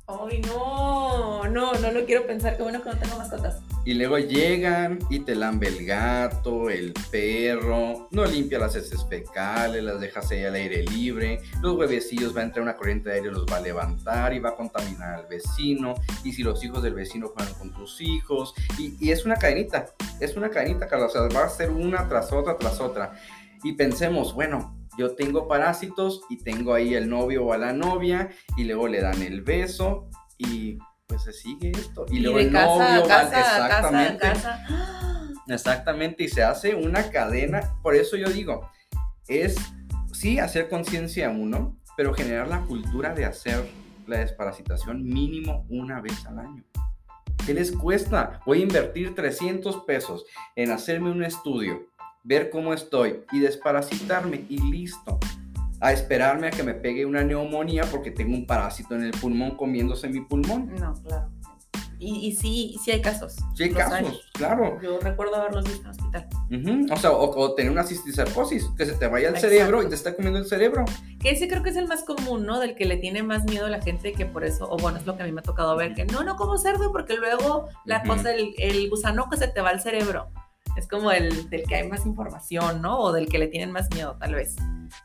Ay, 0.10 0.40
no, 0.48 1.44
no, 1.50 1.74
no 1.74 1.92
lo 1.92 2.06
quiero 2.06 2.26
pensar, 2.26 2.56
qué 2.56 2.64
bueno 2.64 2.82
que 2.82 2.90
no 2.90 2.98
tengo 2.98 3.18
mascotas. 3.18 3.60
Y 3.84 3.94
luego 3.94 4.18
llegan 4.18 5.00
y 5.10 5.20
te 5.20 5.36
lambe 5.36 5.68
el 5.68 5.86
gato, 5.86 6.70
el 6.70 6.94
perro, 7.12 8.08
no 8.12 8.26
limpia 8.26 8.58
las 8.58 8.74
heces 8.78 9.06
fecales, 9.10 9.84
las 9.84 10.00
dejas 10.00 10.32
ahí 10.32 10.46
al 10.46 10.56
aire 10.56 10.84
libre, 10.84 11.42
los 11.62 11.76
huevecillos 11.76 12.34
va 12.34 12.40
a 12.40 12.44
entrar 12.46 12.64
una 12.64 12.78
corriente 12.78 13.10
de 13.10 13.16
aire, 13.16 13.32
los 13.32 13.46
va 13.52 13.58
a 13.58 13.60
levantar 13.60 14.34
y 14.34 14.40
va 14.40 14.52
a 14.52 14.56
contaminar 14.56 15.14
al 15.14 15.28
vecino, 15.28 15.96
y 16.24 16.32
si 16.32 16.42
los 16.42 16.64
hijos 16.64 16.82
del 16.82 16.94
vecino 16.94 17.28
juegan 17.28 17.54
con 17.56 17.74
tus 17.74 18.00
hijos, 18.00 18.54
y, 18.80 18.96
y 19.06 19.12
es 19.12 19.26
una 19.26 19.36
cadenita, 19.36 19.88
es 20.22 20.38
una 20.38 20.50
cadenita, 20.50 20.88
Carlos, 20.88 21.14
o 21.14 21.30
sea, 21.30 21.38
va 21.38 21.48
a 21.48 21.50
ser 21.50 21.70
una 21.70 22.08
tras 22.08 22.32
otra, 22.32 22.58
tras 22.58 22.80
otra. 22.80 23.20
Y 23.62 23.74
pensemos, 23.74 24.34
bueno, 24.34 24.77
yo 24.98 25.16
tengo 25.16 25.48
parásitos 25.48 26.22
y 26.30 26.38
tengo 26.38 26.74
ahí 26.74 26.96
el 26.96 27.10
novio 27.10 27.46
o 27.46 27.54
a 27.54 27.58
la 27.58 27.74
novia 27.74 28.30
y 28.58 28.64
luego 28.64 28.88
le 28.88 29.02
dan 29.02 29.22
el 29.22 29.42
beso 29.42 30.10
y 30.38 30.78
pues 31.06 31.24
se 31.24 31.34
sigue 31.34 31.72
esto. 31.72 32.06
Y, 32.10 32.20
luego 32.20 32.40
el 32.40 32.52
novio 32.52 33.04
exactamente. 33.04 34.28
Exactamente, 35.48 36.24
y 36.24 36.28
se 36.28 36.44
hace 36.44 36.76
una 36.76 37.10
cadena. 37.10 37.78
Por 37.82 37.96
eso 37.96 38.18
yo 38.18 38.30
digo, 38.30 38.70
es 39.28 39.56
sí 40.12 40.40
hacer 40.40 40.68
conciencia 40.68 41.30
uno, 41.30 41.78
pero 41.96 42.14
generar 42.14 42.48
la 42.48 42.62
cultura 42.62 43.14
de 43.14 43.26
hacer 43.26 43.66
la 44.08 44.18
desparasitación 44.20 45.04
mínimo 45.04 45.66
una 45.70 46.02
vez 46.02 46.26
al 46.26 46.40
año. 46.40 46.64
¿Qué 47.46 47.54
les 47.54 47.72
cuesta? 47.72 48.42
Voy 48.46 48.60
a 48.60 48.64
invertir 48.64 49.16
300 49.16 49.84
pesos 49.86 50.26
en 50.56 50.72
hacerme 50.72 51.12
un 51.12 51.24
estudio 51.24 51.88
ver 52.28 52.50
cómo 52.50 52.74
estoy 52.74 53.22
y 53.32 53.40
desparasitarme 53.40 54.46
y 54.50 54.58
listo. 54.70 55.18
A 55.80 55.94
esperarme 55.94 56.48
a 56.48 56.52
que 56.52 56.64
me 56.64 56.74
pegue 56.74 57.06
una 57.06 57.24
neumonía 57.24 57.84
porque 57.84 58.12
tengo 58.12 58.36
un 58.36 58.46
parásito 58.46 58.96
en 58.96 59.04
el 59.04 59.12
pulmón 59.12 59.56
comiéndose 59.56 60.10
mi 60.10 60.22
pulmón. 60.22 60.74
No, 60.76 60.94
claro. 60.96 61.30
Y, 62.00 62.28
y 62.28 62.36
sí, 62.36 62.78
sí 62.84 62.92
hay 62.92 63.02
casos. 63.02 63.36
Sí 63.56 63.64
hay 63.64 63.72
casos, 63.72 64.30
claro. 64.34 64.80
Yo 64.82 65.00
recuerdo 65.00 65.36
haberlos 65.36 65.66
visto 65.66 65.82
en 65.82 65.86
el 65.86 65.92
hospital. 65.92 66.92
O 66.92 66.98
sea, 66.98 67.12
o, 67.12 67.54
tener 67.56 67.72
una 67.72 67.84
cisticercosis, 67.84 68.70
que 68.78 68.86
se 68.86 68.94
te 68.94 69.08
vaya 69.08 69.30
al 69.30 69.38
cerebro 69.38 69.82
y 69.82 69.90
te 69.90 69.96
está 69.96 70.16
comiendo 70.16 70.40
el 70.40 70.46
cerebro. 70.46 70.84
Que 71.20 71.32
ese 71.32 71.48
creo 71.48 71.64
que 71.64 71.70
es 71.70 71.76
el 71.76 71.88
más 71.88 72.04
común, 72.04 72.46
¿no? 72.46 72.60
Del 72.60 72.76
que 72.76 72.86
le 72.86 72.98
tiene 72.98 73.24
más 73.24 73.46
miedo 73.46 73.66
a 73.66 73.70
la 73.70 73.82
gente 73.82 74.14
que 74.14 74.26
por 74.26 74.44
eso, 74.44 74.70
o 74.70 74.78
bueno, 74.78 75.00
es 75.00 75.06
lo 75.06 75.16
que 75.16 75.24
a 75.24 75.26
mí 75.26 75.32
me 75.32 75.40
ha 75.40 75.44
tocado 75.44 75.76
ver, 75.76 75.96
que 75.96 76.06
no, 76.06 76.24
no 76.24 76.36
como 76.36 76.58
cerdo 76.58 76.92
porque 76.92 77.16
luego 77.16 77.68
la 77.86 78.04
cosa, 78.04 78.34
el, 78.34 78.54
el 78.58 78.90
gusano 78.90 79.28
que 79.30 79.38
se 79.38 79.48
te 79.48 79.62
va 79.62 79.70
al 79.70 79.82
cerebro 79.82 80.30
es 80.78 80.88
como 80.88 81.12
el 81.12 81.50
del 81.50 81.64
que 81.64 81.76
hay 81.76 81.88
más 81.88 82.06
información, 82.06 82.82
¿no? 82.82 83.00
O 83.00 83.12
del 83.12 83.28
que 83.28 83.40
le 83.40 83.48
tienen 83.48 83.72
más 83.72 83.90
miedo, 83.94 84.16
tal 84.20 84.36
vez. 84.36 84.56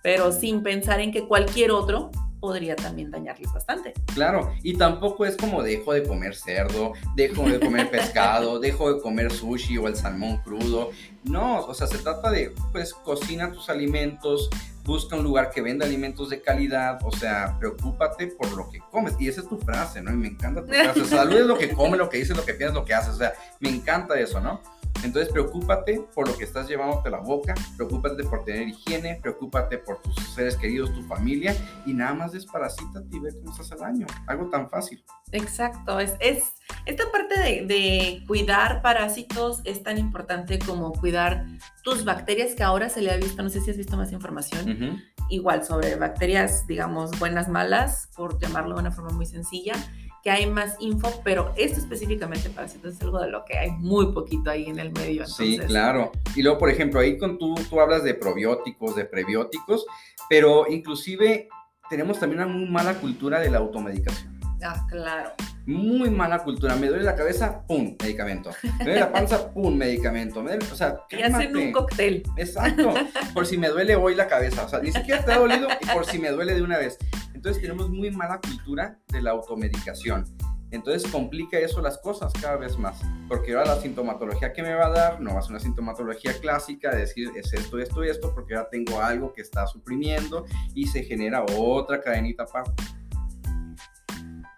Pero 0.03 0.31
sin 0.31 0.63
pensar 0.63 1.01
en 1.01 1.13
que 1.13 1.27
cualquier 1.27 1.71
otro 1.71 2.11
podría 2.41 2.75
también 2.75 3.11
dañarles 3.11 3.53
bastante. 3.53 3.95
Claro, 4.15 4.53
y 4.65 4.77
tampoco 4.77 5.25
es 5.25 5.37
como 5.37 5.63
dejo 5.63 5.93
de 5.93 6.03
comer 6.03 6.35
cerdo, 6.35 6.93
dejo 7.15 7.49
de 7.49 7.61
comer 7.61 7.89
pescado, 7.89 8.59
dejo 8.61 8.93
de 8.93 9.01
comer 9.01 9.31
sushi 9.31 9.79
o 9.79 9.87
el 9.87 9.95
salmón 9.95 10.39
crudo. 10.39 10.91
No, 11.23 11.61
o 11.61 11.73
sea, 11.73 11.87
se 11.87 11.99
trata 11.99 12.33
de, 12.33 12.53
pues, 12.73 12.93
cocina 12.95 13.53
tus 13.53 13.71
alimentos, 13.71 14.51
busca 14.85 15.15
un 15.15 15.23
lugar 15.23 15.53
que 15.53 15.63
venda 15.63 15.87
alimentos 15.87 16.31
de 16.31 16.43
calidad, 16.43 16.99
o 17.05 17.13
sea, 17.13 17.57
preocúpate 17.61 18.27
por 18.27 18.51
lo 18.57 18.69
que 18.71 18.81
comes. 18.91 19.15
Y 19.21 19.29
esa 19.29 19.43
es 19.43 19.49
tu 19.49 19.59
frase, 19.59 20.03
¿no? 20.03 20.11
Y 20.11 20.17
me 20.17 20.27
encanta 20.27 20.63
tu 20.63 20.73
frase. 20.73 21.05
Salud 21.05 21.37
es 21.37 21.47
lo 21.47 21.57
que 21.57 21.71
come, 21.71 21.97
lo 21.97 22.11
que 22.11 22.19
dices, 22.19 22.37
lo 22.37 22.45
que 22.45 22.55
piensas, 22.55 22.75
lo 22.75 22.85
que 22.85 22.95
haces. 22.95 23.15
O 23.15 23.19
sea, 23.19 23.35
me 23.61 23.69
encanta 23.69 24.19
eso, 24.19 24.41
¿no? 24.41 24.61
Entonces, 25.05 25.33
preocúpate 25.33 26.05
por 26.15 26.29
lo 26.29 26.37
que 26.37 26.45
estás 26.45 26.69
llevándote 26.69 27.09
a 27.09 27.13
la 27.13 27.19
boca, 27.19 27.55
preocúpate 27.77 28.23
por 28.25 28.45
tener 28.45 28.69
higiene, 28.69 29.19
preocúpate 29.21 29.79
por 29.79 30.01
tus 30.01 30.15
seres 30.35 30.57
queridos, 30.57 30.93
tu 30.95 31.03
familia, 31.03 31.57
y 31.85 31.93
nada 31.93 32.15
más 32.15 32.33
desparasítate 32.33 33.09
y 33.11 33.19
ve 33.19 33.31
cómo 33.35 33.51
estás 33.51 33.73
al 33.73 33.83
año. 33.83 34.07
Algo 34.27 34.49
tan 34.49 34.71
fácil. 34.71 35.05
Exacto, 35.33 35.99
es, 35.99 36.15
es 36.21 36.53
esta 36.87 37.11
parte 37.11 37.35
de, 37.65 38.25
cuidar 38.27 38.83
parásitos 38.83 39.61
es 39.65 39.83
tan 39.83 39.99
importante 39.99 40.59
como 40.59 40.93
cuidar 40.93 41.47
tus 41.83 42.05
bacterias 42.05 42.55
que 42.55 42.63
ahora 42.63 42.89
se 42.89 43.03
le 43.03 43.11
ha 43.11 43.17
visto, 43.17 43.43
no 43.43 43.49
sé 43.49 43.61
si 43.61 43.71
has 43.71 43.77
visto 43.77 43.97
más 43.97 44.13
información, 44.13 45.03
igual 45.29 45.65
sobre 45.65 45.97
bacterias, 45.97 46.67
digamos, 46.67 47.19
buenas, 47.19 47.49
malas, 47.49 48.11
por 48.17 48.39
llamarlo 48.39 48.75
de 48.75 48.81
una 48.81 48.91
forma 48.91 49.11
muy 49.11 49.27
sencilla 49.27 49.75
que 50.23 50.31
hay 50.31 50.47
más 50.47 50.77
info, 50.79 51.21
pero 51.25 51.53
esto 51.57 51.81
específicamente 51.81 52.49
para 52.51 52.67
es 52.67 53.01
algo 53.01 53.21
de 53.21 53.31
lo 53.31 53.45
que 53.45 53.59
hay 53.59 53.71
muy 53.73 54.13
poquito 54.13 54.51
ahí 54.51 54.67
en 54.67 54.79
el 54.79 54.93
medio. 54.93 55.27
Sí, 55.27 55.59
claro. 55.59 56.13
Y 56.37 56.43
luego, 56.43 56.59
por 56.59 56.71
ejemplo, 56.71 57.01
ahí 57.01 57.19
con 57.19 57.39
tú, 57.39 57.55
tú 57.69 57.81
hablas 57.81 58.05
de 58.05 58.15
probióticos, 58.15 58.95
de 58.95 59.05
prebióticos, 59.05 59.85
pero 60.29 60.67
inclusive 60.69 61.49
tenemos 61.91 62.21
también 62.21 62.43
una 62.43 62.53
muy 62.53 62.69
mala 62.71 62.95
cultura 62.95 63.41
de 63.41 63.51
la 63.51 63.59
automedicación. 63.59 64.41
Ah, 64.65 64.87
claro. 64.89 65.33
Muy 65.67 66.11
mala 66.11 66.41
cultura. 66.41 66.75
Me 66.77 66.89
duele 66.89 67.05
la 67.05 67.15
cabeza, 67.15 67.65
pum, 67.67 67.97
medicamento. 68.01 68.51
Me 68.79 68.85
duele 68.85 69.01
la 69.01 69.13
panza, 69.13 69.53
pum, 69.53 69.77
medicamento. 69.77 70.41
o 70.41 70.77
sea, 70.77 71.01
y 71.11 71.23
hacen 71.23 71.57
un 71.57 71.73
cóctel. 71.73 72.23
Exacto. 72.37 72.95
Por 73.35 73.47
si 73.47 73.59
me 73.59 73.69
duele 73.69 73.95
hoy 73.95 74.15
la 74.15 74.27
cabeza. 74.27 74.65
O 74.65 74.69
sea, 74.69 74.81
ni 74.81 74.93
siquiera 74.93 75.25
te 75.25 75.33
ha 75.33 75.39
dolido 75.39 75.69
y 75.81 75.87
por 75.87 76.05
si 76.05 76.19
me 76.19 76.31
duele 76.31 76.55
de 76.55 76.63
una 76.63 76.79
vez. 76.79 76.99
Entonces 77.35 77.61
tenemos 77.63 77.91
muy 77.91 78.11
mala 78.11 78.41
cultura 78.41 78.99
de 79.09 79.23
la 79.23 79.31
automedicación. 79.33 80.25
Entonces 80.73 81.11
complica 81.11 81.59
eso 81.59 81.83
las 81.83 81.99
cosas 81.99 82.33
cada 82.41 82.57
vez 82.57 82.79
más, 82.79 82.99
porque 83.29 83.53
ahora 83.53 83.75
la 83.75 83.81
sintomatología 83.83 84.55
que 84.55 84.63
me 84.63 84.73
va 84.73 84.87
a 84.87 84.91
dar 84.91 85.21
no 85.21 85.35
va 85.35 85.41
a 85.41 85.43
ser 85.43 85.51
una 85.51 85.61
sintomatología 85.61 86.33
clásica, 86.41 86.91
de 86.93 87.01
decir 87.01 87.31
es 87.37 87.53
esto, 87.53 87.79
esto 87.79 88.03
y 88.03 88.09
esto, 88.09 88.33
porque 88.35 88.55
ahora 88.55 88.71
tengo 88.71 88.99
algo 89.03 89.35
que 89.35 89.43
está 89.43 89.67
suprimiendo 89.67 90.47
y 90.75 90.87
se 90.87 91.03
genera 91.03 91.45
otra 91.45 92.01
cadenita 92.01 92.45
aparte. 92.45 92.83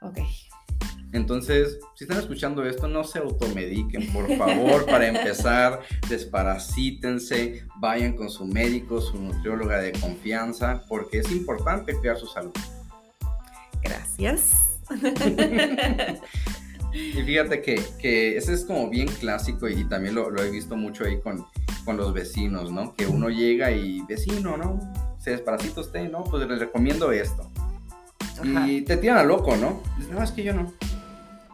Ok. 0.02 0.18
Entonces, 1.14 1.78
si 1.94 2.04
están 2.04 2.18
escuchando 2.18 2.64
esto, 2.64 2.88
no 2.88 3.04
se 3.04 3.20
automediquen, 3.20 4.12
por 4.12 4.28
favor, 4.36 4.84
para 4.90 5.06
empezar, 5.06 5.80
desparasítense, 6.08 7.64
vayan 7.78 8.14
con 8.14 8.28
su 8.28 8.44
médico, 8.44 9.00
su 9.00 9.16
nutrióloga 9.16 9.78
de 9.78 9.92
confianza, 9.92 10.82
porque 10.88 11.20
es 11.20 11.30
importante 11.30 11.94
cuidar 11.94 12.16
su 12.16 12.26
salud. 12.26 12.50
Gracias. 13.80 14.50
y 16.92 17.22
fíjate 17.22 17.62
que, 17.62 17.80
que, 18.00 18.36
ese 18.36 18.52
es 18.52 18.64
como 18.64 18.90
bien 18.90 19.06
clásico 19.06 19.68
y 19.68 19.84
también 19.84 20.16
lo, 20.16 20.30
lo 20.30 20.42
he 20.42 20.50
visto 20.50 20.76
mucho 20.76 21.04
ahí 21.04 21.20
con, 21.20 21.46
con 21.84 21.96
los 21.96 22.12
vecinos, 22.12 22.72
¿no? 22.72 22.92
Que 22.96 23.06
uno 23.06 23.30
llega 23.30 23.70
y 23.70 24.02
vecino, 24.08 24.56
¿no? 24.56 24.80
Se 25.20 25.30
desparasita 25.30 25.80
usted, 25.80 26.10
¿no? 26.10 26.24
Pues 26.24 26.44
les 26.48 26.58
recomiendo 26.58 27.12
esto. 27.12 27.48
Y 28.66 28.82
te 28.82 28.96
tiran 28.96 29.18
a 29.18 29.22
loco, 29.22 29.56
¿no? 29.56 29.80
no, 30.10 30.20
es 30.20 30.32
que 30.32 30.42
yo 30.42 30.52
no. 30.52 30.72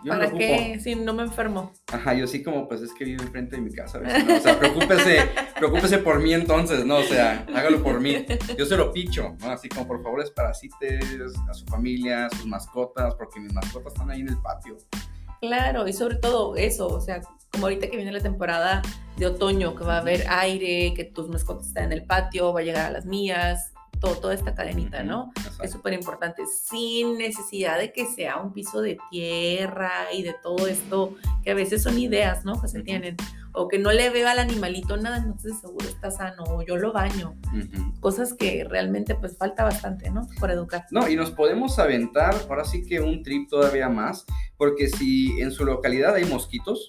¿Para 0.06 0.30
qué? 0.30 0.78
Si 0.80 0.94
no 0.94 1.12
me 1.14 1.22
enfermo. 1.22 1.72
Ajá, 1.92 2.14
yo 2.14 2.26
sí 2.26 2.42
como, 2.42 2.68
pues 2.68 2.80
es 2.80 2.92
que 2.94 3.04
vivo 3.04 3.22
enfrente 3.22 3.56
de 3.56 3.62
mi 3.62 3.72
casa. 3.72 4.00
O 4.00 4.40
sea, 4.40 4.58
preocúpese, 4.58 5.28
preocúpese 5.56 5.98
por 5.98 6.20
mí 6.20 6.32
entonces, 6.32 6.84
¿no? 6.84 6.96
O 6.96 7.02
sea, 7.02 7.46
hágalo 7.54 7.82
por 7.82 8.00
mí. 8.00 8.24
Yo 8.58 8.64
se 8.66 8.76
lo 8.76 8.92
picho, 8.92 9.36
¿no? 9.40 9.50
Así 9.50 9.68
como, 9.68 9.86
por 9.86 10.02
favor, 10.02 10.20
desparasites 10.20 11.04
a 11.48 11.54
su 11.54 11.66
familia, 11.66 12.26
a 12.26 12.30
sus 12.30 12.46
mascotas, 12.46 13.14
porque 13.14 13.40
mis 13.40 13.52
mascotas 13.52 13.92
están 13.92 14.10
ahí 14.10 14.20
en 14.20 14.28
el 14.28 14.38
patio. 14.38 14.76
Claro, 15.40 15.88
y 15.88 15.92
sobre 15.92 16.16
todo 16.16 16.56
eso, 16.56 16.86
o 16.88 17.00
sea, 17.00 17.22
como 17.50 17.66
ahorita 17.66 17.88
que 17.88 17.96
viene 17.96 18.12
la 18.12 18.20
temporada 18.20 18.82
de 19.16 19.26
otoño, 19.26 19.74
que 19.74 19.84
va 19.84 19.96
a 19.96 20.00
haber 20.00 20.24
aire, 20.28 20.92
que 20.94 21.04
tus 21.04 21.28
mascotas 21.28 21.68
están 21.68 21.84
en 21.84 21.92
el 21.92 22.04
patio, 22.04 22.52
va 22.52 22.60
a 22.60 22.62
llegar 22.62 22.86
a 22.86 22.90
las 22.90 23.06
mías, 23.06 23.72
todo, 24.00 24.16
toda 24.16 24.34
esta 24.34 24.54
cadenita, 24.54 25.02
¿no? 25.02 25.32
Es 25.62 25.70
súper 25.72 25.92
importante, 25.92 26.44
sin 26.46 27.18
necesidad 27.18 27.78
de 27.78 27.92
que 27.92 28.06
sea 28.06 28.38
un 28.38 28.52
piso 28.52 28.80
de 28.80 28.98
tierra 29.10 30.12
y 30.12 30.22
de 30.22 30.34
todo 30.42 30.66
esto, 30.66 31.14
que 31.44 31.50
a 31.50 31.54
veces 31.54 31.82
son 31.82 31.98
ideas, 31.98 32.44
¿no? 32.44 32.60
Que 32.60 32.68
se 32.68 32.82
tienen, 32.82 33.16
o 33.52 33.68
que 33.68 33.78
no 33.78 33.92
le 33.92 34.10
veo 34.10 34.28
al 34.28 34.38
animalito 34.38 34.96
nada, 34.96 35.18
entonces 35.18 35.60
seguro 35.60 35.86
está 35.86 36.10
sano, 36.10 36.44
o 36.44 36.62
yo 36.62 36.76
lo 36.76 36.92
baño. 36.92 37.36
Cosas 38.00 38.34
que 38.34 38.64
realmente 38.64 39.14
pues 39.14 39.36
falta 39.36 39.64
bastante, 39.64 40.10
¿no? 40.10 40.26
Por 40.38 40.50
educar. 40.50 40.86
No, 40.90 41.08
y 41.08 41.16
nos 41.16 41.30
podemos 41.30 41.78
aventar, 41.78 42.34
ahora 42.48 42.64
sí 42.64 42.82
que 42.82 43.00
un 43.00 43.22
trip 43.22 43.48
todavía 43.48 43.88
más, 43.88 44.24
porque 44.56 44.88
si 44.88 45.40
en 45.40 45.50
su 45.50 45.64
localidad 45.64 46.14
hay 46.14 46.24
mosquitos, 46.24 46.86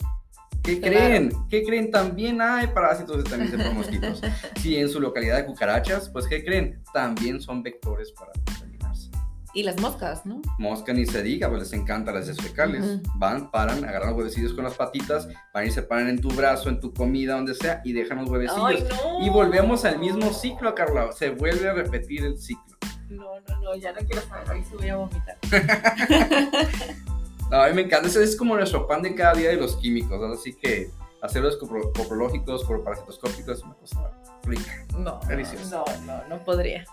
¿Qué 0.63 0.79
creen? 0.79 1.31
¿Qué 1.49 1.63
creen? 1.63 1.89
También 1.89 2.41
hay 2.41 2.67
parásitos 2.67 3.23
también 3.23 3.51
por 3.57 3.73
mosquitos. 3.73 4.21
si 4.61 4.77
en 4.77 4.89
su 4.89 4.99
localidad 4.99 5.37
hay 5.37 5.45
cucarachas, 5.45 6.09
pues 6.09 6.27
¿qué 6.27 6.43
creen? 6.43 6.83
También 6.93 7.41
son 7.41 7.63
vectores 7.63 8.11
para 8.11 8.31
contaminarse. 8.45 9.09
Y 9.53 9.63
las 9.63 9.79
moscas, 9.81 10.25
¿no? 10.25 10.41
Mosca 10.59 10.93
ni 10.93 11.05
se 11.05 11.23
diga, 11.23 11.49
pues 11.49 11.61
les 11.61 11.73
encantan 11.73 12.15
las 12.15 12.39
fecales. 12.39 13.01
Van, 13.15 13.49
paran, 13.49 13.83
agarran 13.83 14.09
los 14.09 14.19
huevecillos 14.19 14.53
con 14.53 14.63
las 14.63 14.75
patitas, 14.75 15.27
van 15.53 15.67
y 15.67 15.71
se 15.71 15.81
paran 15.81 16.07
en 16.07 16.21
tu 16.21 16.29
brazo, 16.29 16.69
en 16.69 16.79
tu 16.79 16.93
comida, 16.93 17.35
donde 17.35 17.55
sea, 17.55 17.81
y 17.83 17.93
dejan 17.93 18.19
los 18.19 18.29
huevecillos. 18.29 18.85
Y 19.21 19.29
volvemos 19.29 19.83
al 19.83 19.99
mismo 19.99 20.31
ciclo, 20.31 20.73
Carla. 20.75 21.11
Se 21.11 21.31
vuelve 21.31 21.67
a 21.69 21.73
repetir 21.73 22.23
el 22.23 22.37
ciclo. 22.37 22.77
No, 23.09 23.39
no, 23.49 23.61
no, 23.61 23.75
ya 23.75 23.91
no 23.91 23.99
quiero 24.05 24.21
saber, 24.21 24.51
ahí 24.51 24.63
se 24.63 24.75
voy 24.75 24.87
a 24.87 24.95
vomitar. 24.95 25.37
No, 27.51 27.61
a 27.61 27.67
mí 27.67 27.73
me 27.75 27.81
encanta. 27.81 28.07
Ese 28.07 28.23
es 28.23 28.35
como 28.37 28.55
nuestro 28.55 28.87
pan 28.87 29.01
de 29.01 29.13
cada 29.13 29.33
día 29.33 29.49
de 29.49 29.57
los 29.57 29.75
químicos. 29.75 30.21
Así 30.39 30.53
que 30.53 30.89
hacerlos 31.21 31.57
coprológicos, 31.57 32.63
parasitoscópicos 32.63 33.57
es 33.57 33.63
una 33.63 33.73
cosa 33.75 34.11
rica. 34.43 34.85
No, 34.97 35.19
no, 35.19 35.85
no, 36.05 36.27
no 36.29 36.43
podría. 36.45 36.85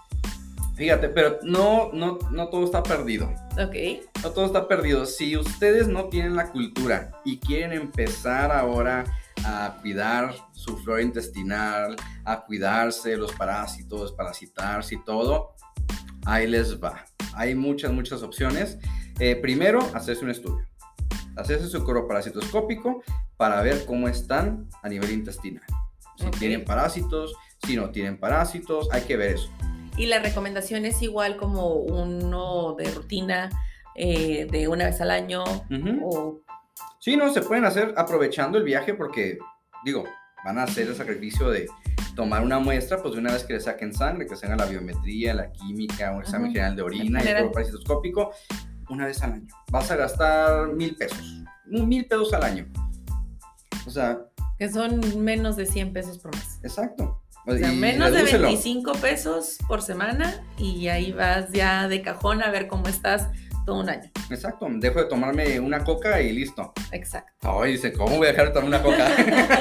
Fíjate, 0.74 1.08
pero 1.08 1.38
no, 1.42 1.90
no, 1.92 2.18
no 2.32 2.48
todo 2.48 2.64
está 2.64 2.82
perdido. 2.82 3.32
Ok. 3.52 4.02
No 4.22 4.30
todo 4.30 4.46
está 4.46 4.66
perdido. 4.66 5.06
Si 5.06 5.36
ustedes 5.36 5.86
no 5.86 6.08
tienen 6.08 6.34
la 6.34 6.50
cultura 6.50 7.12
y 7.24 7.38
quieren 7.38 7.72
empezar 7.72 8.50
ahora 8.50 9.04
a 9.44 9.76
cuidar 9.80 10.34
su 10.52 10.76
flora 10.78 11.02
intestinal, 11.02 11.96
a 12.24 12.44
cuidarse 12.44 13.16
los 13.16 13.32
parásitos, 13.32 14.12
parasitarse 14.12 14.96
y 14.96 15.04
todo, 15.04 15.54
ahí 16.26 16.48
les 16.48 16.82
va. 16.82 17.04
Hay 17.34 17.54
muchas, 17.54 17.92
muchas 17.92 18.22
opciones. 18.22 18.78
Eh, 19.20 19.36
primero, 19.36 19.80
hacerse 19.94 20.24
un 20.24 20.30
estudio. 20.30 20.64
Hacerse 21.36 21.68
su 21.68 21.84
coroparasitoscópico 21.84 23.02
para 23.36 23.60
ver 23.62 23.84
cómo 23.86 24.08
están 24.08 24.68
a 24.82 24.88
nivel 24.88 25.12
intestinal. 25.12 25.64
Si 26.16 26.30
tienen 26.38 26.64
parásitos, 26.64 27.34
si 27.64 27.76
no 27.76 27.90
tienen 27.90 28.18
parásitos, 28.18 28.88
hay 28.92 29.02
que 29.02 29.16
ver 29.16 29.34
eso. 29.34 29.50
Y 29.96 30.06
la 30.06 30.20
recomendación 30.20 30.84
es 30.84 31.02
igual 31.02 31.36
como 31.36 31.74
uno 31.74 32.74
de 32.74 32.90
rutina 32.90 33.50
eh, 33.94 34.46
de 34.50 34.68
una 34.68 34.86
vez 34.86 35.00
al 35.00 35.10
año 35.10 35.44
o... 36.04 36.40
Sí, 37.00 37.16
no, 37.16 37.32
se 37.32 37.42
pueden 37.42 37.64
hacer 37.64 37.94
aprovechando 37.96 38.58
el 38.58 38.64
viaje 38.64 38.94
porque, 38.94 39.38
digo, 39.84 40.04
van 40.44 40.58
a 40.58 40.64
hacer 40.64 40.88
el 40.88 40.94
sacrificio 40.94 41.50
de 41.50 41.66
tomar 42.14 42.42
una 42.42 42.58
muestra, 42.58 43.00
pues 43.00 43.14
de 43.14 43.20
una 43.20 43.32
vez 43.32 43.44
que 43.44 43.54
le 43.54 43.60
saquen 43.60 43.92
sangre, 43.92 44.26
que 44.26 44.36
se 44.36 44.46
haga 44.46 44.56
la 44.56 44.66
biometría, 44.66 45.34
la 45.34 45.52
química, 45.52 46.12
un 46.12 46.22
examen 46.22 46.52
general 46.52 46.76
de 46.76 46.82
orina 46.82 47.22
y 47.24 47.28
el 47.28 47.50
parasitoscópico, 47.50 48.32
una 48.90 49.06
vez 49.06 49.22
al 49.22 49.32
año. 49.32 49.46
Vas 49.70 49.90
a 49.90 49.96
gastar 49.96 50.68
mil 50.68 50.96
pesos. 50.96 51.44
Mil 51.66 52.06
pesos 52.06 52.32
al 52.32 52.42
año. 52.42 52.66
O 53.86 53.90
sea... 53.90 54.18
Que 54.58 54.68
son 54.70 55.22
menos 55.22 55.56
de 55.56 55.66
100 55.66 55.92
pesos 55.92 56.18
por 56.18 56.34
mes. 56.34 56.58
Exacto. 56.62 57.22
O 57.46 57.56
sea, 57.56 57.72
menos 57.72 58.12
de 58.12 58.24
25 58.24 58.92
pesos 58.94 59.56
por 59.66 59.80
semana 59.80 60.44
y 60.58 60.88
ahí 60.88 61.12
vas 61.12 61.50
ya 61.50 61.88
de 61.88 62.02
cajón 62.02 62.42
a 62.42 62.50
ver 62.50 62.68
cómo 62.68 62.88
estás 62.88 63.28
todo 63.64 63.80
un 63.80 63.88
año. 63.88 64.10
Exacto, 64.30 64.66
dejo 64.68 64.98
de 64.98 65.06
tomarme 65.06 65.60
una 65.60 65.84
coca 65.84 66.20
y 66.20 66.32
listo. 66.32 66.72
Exacto. 66.92 67.60
Ay, 67.62 67.72
dice, 67.72 67.92
¿cómo 67.92 68.16
voy 68.16 68.26
a 68.26 68.30
dejar 68.30 68.48
de 68.48 68.54
tomar 68.54 68.68
una 68.68 68.82
coca? 68.82 69.08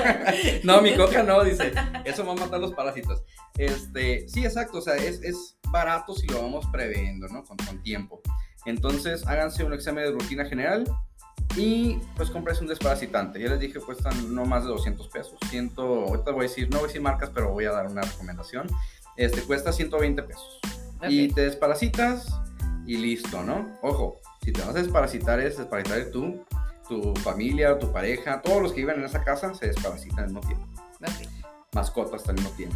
no, 0.63 0.81
mi 0.81 0.95
coca 0.95 1.23
no, 1.23 1.43
dice, 1.43 1.71
eso 2.03 2.25
va 2.25 2.33
a 2.33 2.35
matar 2.35 2.59
los 2.59 2.73
parásitos. 2.73 3.23
Este, 3.57 4.27
sí, 4.27 4.45
exacto, 4.45 4.79
o 4.79 4.81
sea, 4.81 4.95
es, 4.95 5.21
es 5.23 5.57
barato 5.71 6.13
si 6.13 6.27
lo 6.27 6.41
vamos 6.41 6.65
previendo, 6.71 7.27
¿no? 7.27 7.43
Con, 7.43 7.57
con 7.57 7.81
tiempo. 7.83 8.21
Entonces, 8.67 9.25
háganse 9.25 9.63
un 9.63 9.71
examen 9.71 10.03
de 10.03 10.11
rutina 10.11 10.43
general 10.43 10.83
y 11.55 11.99
pues 12.17 12.29
compres 12.29 12.59
un 12.59 12.67
desparasitante. 12.67 13.39
Ya 13.39 13.47
les 13.47 13.61
dije, 13.61 13.79
cuestan 13.79 14.35
no 14.35 14.43
más 14.43 14.63
de 14.63 14.69
200 14.69 15.07
pesos. 15.07 15.39
Ciento, 15.49 16.03
ahorita 16.03 16.31
voy 16.31 16.41
a 16.45 16.49
decir, 16.49 16.69
no 16.69 16.79
voy 16.79 16.83
a 16.83 16.87
decir 16.87 17.01
marcas, 17.01 17.31
pero 17.33 17.51
voy 17.51 17.63
a 17.63 17.71
dar 17.71 17.87
una 17.87 18.01
recomendación. 18.01 18.67
Este 19.15 19.41
cuesta 19.41 19.71
120 19.71 20.21
pesos. 20.21 20.59
Y 21.07 21.29
te 21.29 21.41
desparasitas 21.41 22.27
y 22.85 22.97
listo, 22.97 23.41
¿no? 23.41 23.77
Ojo, 23.81 24.19
si 24.43 24.51
te 24.51 24.59
vas 24.59 24.75
a 24.75 24.79
desparasitar 24.79 25.39
es 25.39 25.57
desparasitar 25.57 26.11
tú, 26.11 26.43
tu 26.89 27.15
familia, 27.21 27.79
tu 27.79 27.93
pareja, 27.93 28.41
todos 28.41 28.61
los 28.61 28.73
que 28.73 28.81
viven 28.81 28.99
en 28.99 29.05
esa 29.05 29.23
casa 29.23 29.53
se 29.53 29.67
desparasitan 29.67 30.19
al 30.19 30.25
mismo 30.25 30.41
tiempo. 30.41 30.67
Mascotas 31.71 32.27
al 32.27 32.35
mismo 32.35 32.49
tiempo. 32.51 32.75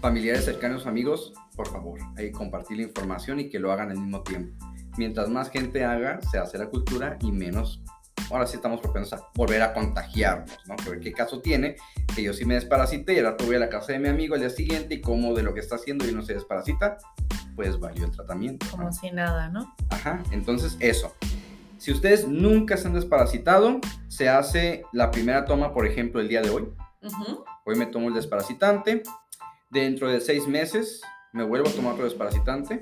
Familiares 0.00 0.44
cercanos, 0.44 0.86
amigos, 0.86 1.32
por 1.56 1.66
favor, 1.68 1.98
que 2.14 2.30
compartir 2.30 2.76
la 2.76 2.84
información 2.84 3.40
y 3.40 3.48
que 3.48 3.58
lo 3.58 3.72
hagan 3.72 3.90
al 3.90 3.98
mismo 3.98 4.22
tiempo 4.22 4.73
mientras 4.96 5.28
más 5.28 5.50
gente 5.50 5.84
haga, 5.84 6.20
se 6.30 6.38
hace 6.38 6.58
la 6.58 6.66
cultura 6.66 7.18
y 7.20 7.32
menos, 7.32 7.82
ahora 8.30 8.46
sí 8.46 8.56
estamos 8.56 8.80
propensos 8.80 9.20
a 9.20 9.28
volver 9.34 9.62
a 9.62 9.72
contagiarnos, 9.72 10.56
¿no? 10.66 10.76
Pero 10.84 11.00
qué 11.00 11.12
caso 11.12 11.40
tiene 11.40 11.76
que 12.14 12.22
yo 12.22 12.32
sí 12.32 12.44
me 12.44 12.54
desparasité 12.54 13.14
y 13.14 13.18
ahora 13.18 13.36
voy 13.44 13.56
a 13.56 13.58
la 13.58 13.68
casa 13.68 13.92
de 13.92 13.98
mi 13.98 14.08
amigo 14.08 14.34
al 14.34 14.40
día 14.40 14.50
siguiente 14.50 14.94
y 14.94 15.00
como 15.00 15.34
de 15.34 15.42
lo 15.42 15.54
que 15.54 15.60
está 15.60 15.76
haciendo 15.76 16.08
y 16.08 16.12
no 16.12 16.22
se 16.22 16.34
desparasita, 16.34 16.98
pues 17.56 17.78
valió 17.78 18.04
el 18.04 18.10
tratamiento. 18.10 18.66
Como 18.70 18.92
si 18.92 19.10
nada, 19.10 19.48
¿no? 19.48 19.74
Ajá, 19.90 20.22
entonces 20.30 20.76
eso. 20.80 21.14
Si 21.78 21.92
ustedes 21.92 22.26
nunca 22.26 22.76
se 22.76 22.88
han 22.88 22.94
desparasitado, 22.94 23.80
se 24.08 24.28
hace 24.28 24.84
la 24.92 25.10
primera 25.10 25.44
toma, 25.44 25.74
por 25.74 25.86
ejemplo, 25.86 26.20
el 26.20 26.28
día 26.28 26.40
de 26.40 26.50
hoy. 26.50 26.68
Hoy 27.66 27.76
me 27.76 27.86
tomo 27.86 28.08
el 28.08 28.14
desparasitante. 28.14 29.02
Dentro 29.70 30.08
de 30.08 30.20
seis 30.20 30.46
meses 30.46 31.02
me 31.32 31.42
vuelvo 31.42 31.68
a 31.68 31.72
tomar 31.72 31.92
otro 31.92 32.04
desparasitante 32.04 32.80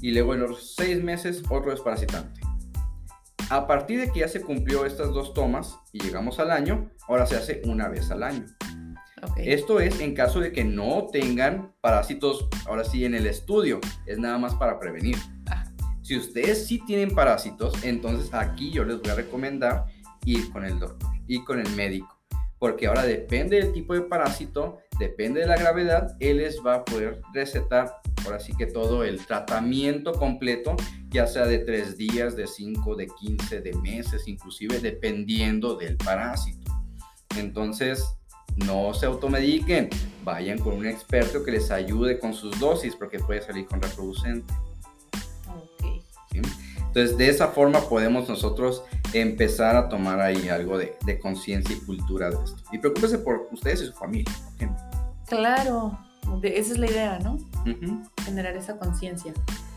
y 0.00 0.12
luego 0.12 0.34
en 0.34 0.40
los 0.40 0.74
seis 0.74 1.02
meses 1.02 1.42
otro 1.48 1.70
desparasitante. 1.70 2.40
A 3.48 3.66
partir 3.66 4.00
de 4.00 4.10
que 4.10 4.20
ya 4.20 4.28
se 4.28 4.40
cumplió 4.40 4.84
estas 4.86 5.12
dos 5.12 5.32
tomas 5.32 5.76
y 5.92 6.00
llegamos 6.00 6.40
al 6.40 6.50
año, 6.50 6.90
ahora 7.06 7.26
se 7.26 7.36
hace 7.36 7.62
una 7.64 7.88
vez 7.88 8.10
al 8.10 8.22
año. 8.22 8.44
Esto 9.36 9.80
es 9.80 10.00
en 10.00 10.14
caso 10.14 10.40
de 10.40 10.52
que 10.52 10.64
no 10.64 11.06
tengan 11.12 11.72
parásitos, 11.80 12.48
ahora 12.66 12.84
sí, 12.84 13.04
en 13.04 13.14
el 13.14 13.26
estudio. 13.26 13.80
Es 14.04 14.18
nada 14.18 14.38
más 14.38 14.54
para 14.54 14.78
prevenir. 14.78 15.16
Si 16.02 16.16
ustedes 16.16 16.66
sí 16.66 16.80
tienen 16.86 17.14
parásitos, 17.14 17.82
entonces 17.82 18.32
aquí 18.32 18.70
yo 18.70 18.84
les 18.84 19.00
voy 19.00 19.10
a 19.10 19.14
recomendar 19.14 19.86
ir 20.24 20.50
con 20.52 20.64
el 20.64 20.78
doctor, 20.78 21.10
y 21.26 21.44
con 21.44 21.58
el 21.58 21.68
médico. 21.70 22.18
Porque 22.58 22.86
ahora 22.86 23.04
depende 23.04 23.56
del 23.56 23.72
tipo 23.72 23.94
de 23.94 24.02
parásito, 24.02 24.78
depende 24.98 25.40
de 25.40 25.46
la 25.46 25.56
gravedad, 25.56 26.16
él 26.20 26.38
les 26.38 26.58
va 26.64 26.76
a 26.76 26.84
poder 26.84 27.20
recetar 27.32 28.00
ahora 28.24 28.40
sí 28.40 28.54
que 28.56 28.66
todo 28.66 29.04
el 29.04 29.24
tratamiento 29.24 30.12
completo, 30.12 30.76
ya 31.08 31.26
sea 31.26 31.46
de 31.46 31.58
tres 31.58 31.96
días, 31.96 32.36
de 32.36 32.46
cinco, 32.46 32.96
de 32.96 33.06
quince, 33.06 33.60
de 33.60 33.72
meses, 33.74 34.26
inclusive 34.26 34.80
dependiendo 34.80 35.76
del 35.76 35.96
parásito. 35.96 36.72
Entonces, 37.36 38.04
no 38.56 38.94
se 38.94 39.06
automediquen, 39.06 39.90
vayan 40.24 40.58
con 40.58 40.74
un 40.74 40.86
experto 40.86 41.44
que 41.44 41.52
les 41.52 41.70
ayude 41.70 42.18
con 42.18 42.32
sus 42.32 42.58
dosis 42.58 42.96
porque 42.96 43.18
puede 43.18 43.42
salir 43.42 43.66
contraproducente. 43.66 44.52
Entonces, 46.78 47.18
de 47.18 47.28
esa 47.28 47.48
forma 47.48 47.80
podemos 47.88 48.26
nosotros 48.26 48.82
empezar 49.12 49.76
a 49.76 49.88
tomar 49.90 50.18
ahí 50.20 50.48
algo 50.48 50.78
de, 50.78 50.96
de 51.04 51.18
conciencia 51.18 51.76
y 51.76 51.80
cultura 51.80 52.30
de 52.30 52.36
esto. 52.42 52.56
Y 52.72 52.78
preocúpese 52.78 53.18
por 53.18 53.48
ustedes 53.52 53.82
y 53.82 53.86
su 53.86 53.92
familia. 53.92 54.32
Claro, 55.28 55.98
de- 56.40 56.58
esa 56.58 56.72
es 56.72 56.78
la 56.78 56.86
idea, 56.90 57.18
¿no? 57.18 57.38
Generar 58.24 58.56
esa 58.56 58.78
conciencia. 58.78 59.32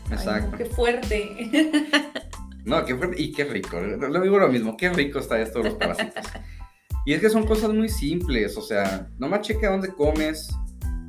Ay, 0.08 0.12
Exacto. 0.14 0.50
no, 0.52 0.58
qué 0.58 0.64
fuerte. 0.66 1.50
No, 2.62 2.84
qué 2.84 2.94
fuerte 2.94 3.20
y 3.20 3.32
qué 3.32 3.44
rico. 3.44 3.80
Lo 3.80 4.20
digo 4.20 4.38
lo 4.38 4.48
mismo, 4.48 4.76
qué 4.76 4.90
rico 4.90 5.18
está 5.18 5.40
esto 5.40 5.60
de 5.62 5.70
los 5.70 5.78
parásitos. 5.78 6.24
Y 7.06 7.14
es 7.14 7.22
que 7.22 7.30
son 7.30 7.46
cosas 7.46 7.72
muy 7.72 7.88
simples, 7.88 8.58
o 8.58 8.60
sea, 8.60 9.08
nomás 9.18 9.40
checa 9.40 9.70
dónde 9.70 9.88
comes. 9.88 10.50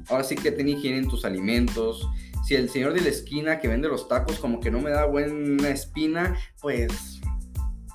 Ahora 0.08 0.23
sí 0.23 0.36
que 0.36 0.54
ten 0.54 0.69
higiene 0.69 0.99
en 0.99 1.10
tus 1.10 1.25
alimentos. 1.25 2.08
Si 2.47 2.56
el 2.56 2.69
señor 2.69 2.93
de 2.93 3.01
la 3.01 3.10
esquina 3.10 3.60
que 3.60 3.67
vende 3.67 3.89
los 3.89 4.08
tacos 4.08 4.39
como 4.39 4.62
que 4.62 4.71
no 4.71 4.80
me 4.80 4.89
da 4.91 5.06
buena 5.06 5.67
espina, 5.69 6.38
pues... 6.62 7.19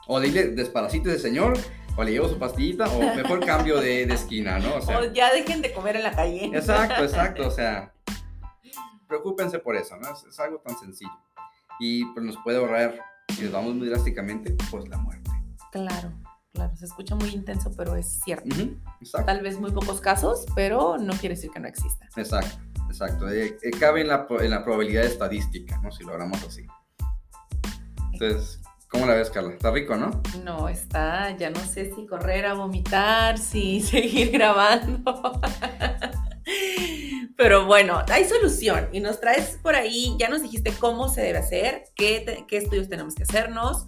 O 0.07 0.21
dile, 0.21 0.49
desparasite 0.49 1.09
ese 1.09 1.19
señor, 1.21 1.59
o 1.97 2.05
le 2.05 2.13
llevo 2.13 2.29
su 2.29 2.39
pastillita, 2.39 2.87
o 2.89 2.99
mejor 3.15 3.45
cambio 3.45 3.81
de, 3.81 4.07
de 4.07 4.15
esquina, 4.15 4.59
¿no? 4.59 4.77
O 4.77 4.81
sea, 4.81 4.99
o 4.99 5.05
ya 5.13 5.33
dejen 5.33 5.63
de 5.63 5.73
comer 5.73 5.97
en 5.97 6.03
la 6.03 6.13
calle. 6.13 6.47
Exacto, 6.47 7.03
exacto, 7.05 7.47
o 7.47 7.51
sea, 7.51 7.93
preocúpense 9.09 9.59
por 9.59 9.77
eso, 9.77 9.97
¿no? 9.97 10.13
Es, 10.13 10.25
es 10.25 10.39
algo 10.41 10.59
tan 10.59 10.79
sencillo. 10.79 11.11
Y 11.81 12.05
pues 12.07 12.25
nos 12.25 12.37
puede 12.39 12.59
ahorrar, 12.59 12.99
si 13.35 13.43
nos 13.45 13.53
vamos 13.53 13.75
muy 13.75 13.89
drásticamente, 13.89 14.57
pues 14.71 14.89
la 14.89 14.99
muerte. 14.99 15.31
Claro, 15.73 16.13
claro. 16.53 16.77
Se 16.77 16.87
escucha 16.87 17.15
muy 17.15 17.31
intenso, 17.31 17.71
pero 17.77 17.97
es 17.97 18.21
cierto. 18.25 18.49
Ujú, 18.55 18.77
Exacto, 19.01 19.27
Tal 19.27 19.43
vez 19.43 19.59
muy 19.61 19.73
pocos 19.73 20.01
casos, 20.01 20.47
pero 20.55 20.97
no 20.99 21.13
quiere 21.15 21.35
decir 21.35 21.51
que 21.51 21.61
no 21.61 21.69
exista. 21.69 22.07
exacto, 22.17 22.59
exacto. 22.89 23.29
Eh, 23.31 23.59
eh, 23.63 23.71
cabe 23.79 24.03
en 24.03 24.09
la, 24.09 24.27
en 24.41 24.51
la 24.51 24.65
probabilidad 24.65 25.05
estadística, 25.05 25.79
¿no? 25.83 25.91
Si 25.91 26.05
lo 26.05 26.13
hablamos 26.13 26.43
así. 26.45 26.67
Entonces, 28.13 28.61
¿cómo 28.97 29.07
la 29.07 29.15
ves, 29.15 29.29
Carla? 29.29 29.53
Está 29.53 29.71
rico, 29.71 29.95
¿no? 29.97 30.23
No, 30.43 30.71
está, 30.71 31.37
ya 31.37 31.51
no 31.51 31.61
sé 31.61 31.93
si 31.95 32.07
correr 32.07 32.47
a 32.47 32.55
vomitar, 32.55 33.37
si 33.37 33.81
seguir 33.83 34.31
grabando. 34.31 35.39
Pero 37.37 37.67
bueno, 37.67 38.03
hay 38.11 38.25
solución 38.25 38.89
y 38.93 39.01
nos 39.01 39.21
traes 39.21 39.59
por 39.63 39.75
ahí, 39.75 40.17
ya 40.19 40.29
nos 40.31 40.41
dijiste 40.43 40.73
cómo 40.81 41.09
se 41.11 41.21
debe 41.21 41.39
hacer, 41.39 41.85
qué, 41.95 42.21
te- 42.21 42.47
qué 42.49 42.57
estudios 42.57 42.89
tenemos 42.89 43.15
que 43.15 43.25
hacernos, 43.25 43.85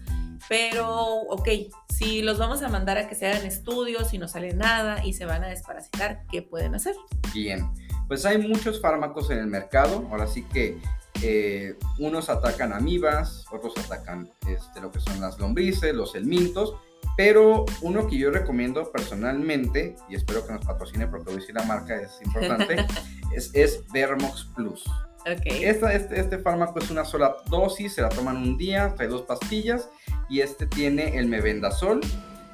pero 0.51 0.87
ok, 1.31 1.49
si 1.89 2.21
los 2.21 2.37
vamos 2.39 2.61
a 2.63 2.69
mandar 2.69 2.99
a 2.99 3.09
que 3.09 3.15
se 3.15 3.27
hagan 3.27 3.47
estudios 3.47 4.13
y 4.13 4.19
no 4.19 4.29
sale 4.29 4.53
nada 4.53 5.03
y 5.05 5.15
se 5.15 5.25
van 5.25 5.43
a 5.45 5.49
desparasitar, 5.49 6.25
¿qué 6.31 6.43
pueden 6.43 6.75
hacer? 6.75 6.95
Bien. 7.33 7.67
Pues 8.07 8.27
hay 8.27 8.37
muchos 8.39 8.81
fármacos 8.83 9.31
en 9.31 9.39
el 9.39 9.47
mercado. 9.47 10.07
Ahora 10.11 10.27
sí 10.27 10.43
que 10.53 10.79
eh, 11.23 11.77
unos 11.99 12.29
atacan 12.29 12.73
amibas, 12.73 13.45
otros 13.51 13.75
atacan 13.79 14.31
este, 14.47 14.81
lo 14.81 14.91
que 14.91 15.01
son 15.01 15.21
las 15.21 15.39
lombrices, 15.39 15.95
los 15.95 16.15
helmintos. 16.15 16.75
Pero 17.17 17.65
uno 17.83 18.07
que 18.07 18.17
yo 18.17 18.31
recomiendo 18.31 18.93
personalmente, 18.93 19.97
y 20.09 20.15
espero 20.15 20.47
que 20.47 20.53
nos 20.53 20.65
patrocine 20.65 21.07
porque 21.09 21.33
hoy 21.35 21.41
sí 21.43 21.53
la 21.53 21.65
marca 21.65 21.97
es 22.01 22.19
importante, 22.25 22.77
es, 23.35 23.51
es 23.55 23.83
Vermox 23.93 24.45
Plus. 24.55 24.87
Ok. 25.21 25.43
Esta- 25.47 25.93
este, 25.93 26.21
este 26.21 26.39
fármaco 26.39 26.79
es 26.79 26.91
una 26.91 27.05
sola 27.05 27.37
dosis, 27.51 27.95
se 27.95 28.03
la 28.03 28.09
toman 28.09 28.37
un 28.37 28.57
día, 28.57 28.95
trae 28.95 29.09
dos 29.09 29.23
pastillas 29.23 29.91
y 30.29 30.41
este 30.41 30.67
tiene 30.67 31.19
el 31.19 31.27
mebendazol 31.27 32.01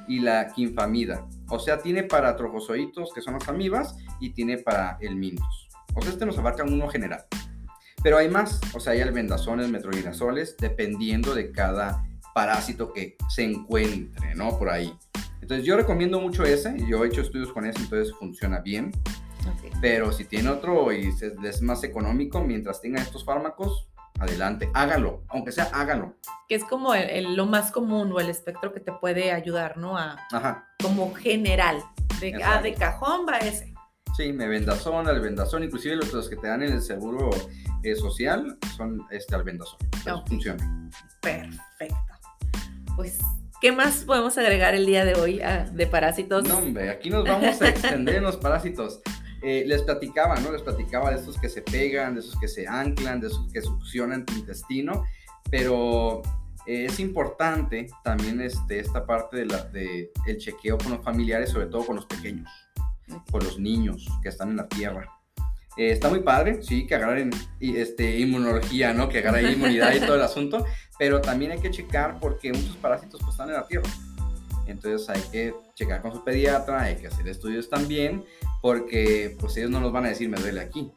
y 0.07 0.19
la 0.19 0.47
quinfamida. 0.47 1.25
O 1.49 1.59
sea, 1.59 1.77
tiene 1.79 2.03
para 2.03 2.35
trofozoitos, 2.35 3.13
que 3.13 3.21
son 3.21 3.35
las 3.35 3.47
amibas, 3.47 3.95
y 4.19 4.31
tiene 4.31 4.57
para 4.57 4.97
el 4.99 5.15
mintos. 5.15 5.69
O 5.93 6.01
sea, 6.01 6.11
este 6.11 6.25
nos 6.25 6.37
abarca 6.39 6.63
uno 6.63 6.87
general. 6.89 7.25
Pero 8.05 8.19
hay 8.19 8.29
más, 8.29 8.61
o 8.75 8.79
sea, 8.79 8.93
hay 8.93 9.01
albendazol, 9.01 9.67
metronidazol, 9.67 10.39
dependiendo 10.59 11.33
de 11.33 11.51
cada 11.51 12.05
parásito 12.35 12.93
que 12.93 13.17
se 13.29 13.43
encuentre, 13.45 14.35
¿no? 14.35 14.59
Por 14.59 14.69
ahí. 14.69 14.93
Entonces 15.41 15.65
yo 15.65 15.75
recomiendo 15.75 16.19
mucho 16.21 16.43
ese, 16.43 16.77
yo 16.87 17.03
he 17.03 17.07
hecho 17.07 17.21
estudios 17.21 17.51
con 17.51 17.65
ese, 17.65 17.79
entonces 17.79 18.13
funciona 18.19 18.59
bien. 18.59 18.91
ok. 19.47 19.73
Pero 19.81 20.11
si 20.11 20.25
tiene 20.25 20.49
otro 20.49 20.93
y 20.93 21.11
es 21.43 21.61
más 21.63 21.83
económico, 21.83 22.43
mientras 22.43 22.79
tenga 22.79 23.01
estos 23.01 23.25
fármacos, 23.25 23.87
adelante, 24.19 24.69
hágalo, 24.75 25.23
aunque 25.29 25.51
sea 25.51 25.67
hágalo. 25.73 26.15
Que 26.47 26.53
es 26.55 26.63
como 26.63 26.93
el- 26.93 27.09
el- 27.09 27.35
lo 27.35 27.47
más 27.47 27.71
común 27.71 28.11
o 28.11 28.19
el 28.19 28.29
espectro 28.29 28.71
que 28.71 28.81
te 28.81 28.91
puede 28.91 29.31
ayudar, 29.31 29.77
¿no? 29.77 29.97
A, 29.97 30.15
Ajá, 30.31 30.67
como 30.79 31.11
general. 31.15 31.81
De, 32.19 32.39
ah, 32.43 32.61
de 32.61 32.75
cajón 32.75 33.25
va 33.27 33.39
ese. 33.39 33.74
Sí, 34.17 34.33
me 34.33 34.47
vendazón, 34.47 35.07
albendazón, 35.07 35.63
inclusive 35.63 35.95
los, 35.95 36.13
los 36.13 36.29
que 36.29 36.35
te 36.35 36.47
dan 36.47 36.63
en 36.63 36.73
el 36.73 36.81
seguro 36.81 37.29
eh, 37.83 37.95
social 37.95 38.57
son 38.75 39.05
este 39.11 39.35
albendazón. 39.35 39.79
Entonces, 39.83 40.13
Ok. 40.13 40.27
funciona. 40.27 40.89
Perfecto. 41.21 41.95
Pues, 42.95 43.19
¿qué 43.61 43.71
más 43.71 44.03
podemos 44.05 44.37
agregar 44.37 44.73
el 44.75 44.85
día 44.85 45.03
de 45.05 45.15
hoy 45.15 45.41
ah, 45.41 45.65
de 45.71 45.87
parásitos? 45.87 46.47
No, 46.47 46.59
hombre, 46.59 46.89
aquí 46.89 47.09
nos 47.09 47.25
vamos 47.25 47.61
a 47.61 47.69
extender 47.69 48.15
en 48.15 48.23
los 48.23 48.37
parásitos. 48.37 49.01
Eh, 49.41 49.63
les 49.67 49.83
platicaba, 49.83 50.39
¿no? 50.39 50.51
Les 50.51 50.61
platicaba 50.61 51.11
de 51.11 51.17
estos 51.17 51.37
que 51.39 51.49
se 51.49 51.61
pegan, 51.61 52.15
de 52.15 52.21
esos 52.21 52.39
que 52.39 52.47
se 52.47 52.67
anclan, 52.67 53.19
de 53.19 53.27
esos 53.27 53.51
que 53.51 53.61
succionan 53.61 54.25
tu 54.25 54.33
intestino, 54.33 55.03
pero 55.51 56.23
eh, 56.65 56.85
es 56.85 56.99
importante 56.99 57.87
también 58.03 58.41
este, 58.41 58.79
esta 58.79 59.05
parte 59.05 59.37
de 59.37 59.45
la, 59.45 59.63
de 59.65 60.11
el 60.25 60.37
chequeo 60.37 60.77
con 60.79 60.93
los 60.93 61.03
familiares, 61.03 61.49
sobre 61.51 61.67
todo 61.67 61.85
con 61.85 61.95
los 61.97 62.07
pequeños, 62.07 62.49
con 63.31 63.43
los 63.43 63.59
niños 63.59 64.07
que 64.21 64.29
están 64.29 64.49
en 64.49 64.57
la 64.57 64.67
tierra. 64.67 65.09
Eh, 65.77 65.91
está 65.91 66.09
muy 66.09 66.21
padre, 66.21 66.63
sí, 66.63 66.87
que 66.87 66.95
agarren 66.95 67.31
este, 67.59 68.19
inmunología, 68.19 68.93
¿no? 68.93 69.09
Que 69.09 69.19
agarren 69.19 69.51
inmunidad 69.51 69.93
y 69.93 69.99
todo 69.99 70.15
el 70.15 70.21
asunto, 70.21 70.65
pero 70.97 71.19
también 71.21 71.51
hay 71.51 71.59
que 71.59 71.69
checar 71.69 72.17
porque 72.19 72.53
muchos 72.53 72.77
parásitos 72.77 73.19
pues, 73.21 73.33
están 73.33 73.49
en 73.49 73.55
la 73.55 73.67
tierra. 73.67 73.89
Entonces 74.67 75.09
hay 75.09 75.21
que 75.31 75.53
checar 75.75 76.01
con 76.01 76.13
su 76.13 76.23
pediatra, 76.23 76.81
hay 76.81 76.95
que 76.95 77.07
hacer 77.07 77.27
estudios 77.27 77.69
también, 77.69 78.23
porque 78.61 79.35
pues 79.39 79.57
ellos 79.57 79.69
no 79.69 79.79
nos 79.79 79.91
van 79.91 80.05
a 80.05 80.09
decir 80.09 80.29
me 80.29 80.39
duele 80.39 80.61
aquí. 80.61 80.91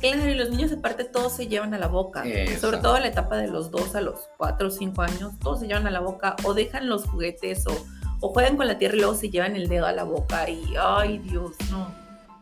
Claro, 0.00 0.30
y 0.30 0.34
los 0.34 0.50
niños 0.50 0.70
aparte 0.72 1.04
todos 1.04 1.34
se 1.34 1.46
llevan 1.46 1.72
a 1.72 1.78
la 1.78 1.86
boca. 1.86 2.26
Exacto. 2.26 2.60
Sobre 2.60 2.78
todo 2.78 2.96
en 2.96 3.04
la 3.04 3.08
etapa 3.08 3.36
de 3.36 3.48
los 3.48 3.70
2 3.70 3.94
a 3.94 4.00
los 4.02 4.28
4 4.36 4.68
o 4.68 4.70
5 4.70 5.02
años, 5.02 5.32
todos 5.38 5.60
se 5.60 5.66
llevan 5.66 5.86
a 5.86 5.90
la 5.90 6.00
boca 6.00 6.36
o 6.44 6.52
dejan 6.52 6.88
los 6.88 7.06
juguetes 7.06 7.66
o, 7.66 7.86
o 8.24 8.30
juegan 8.30 8.56
con 8.56 8.66
la 8.66 8.78
tierra 8.78 8.96
y 8.96 9.00
luego 9.00 9.14
se 9.14 9.28
llevan 9.28 9.54
el 9.54 9.68
dedo 9.68 9.84
a 9.84 9.92
la 9.92 10.04
boca 10.04 10.48
y, 10.48 10.74
ay 10.80 11.18
Dios, 11.18 11.52
no. 11.70 11.94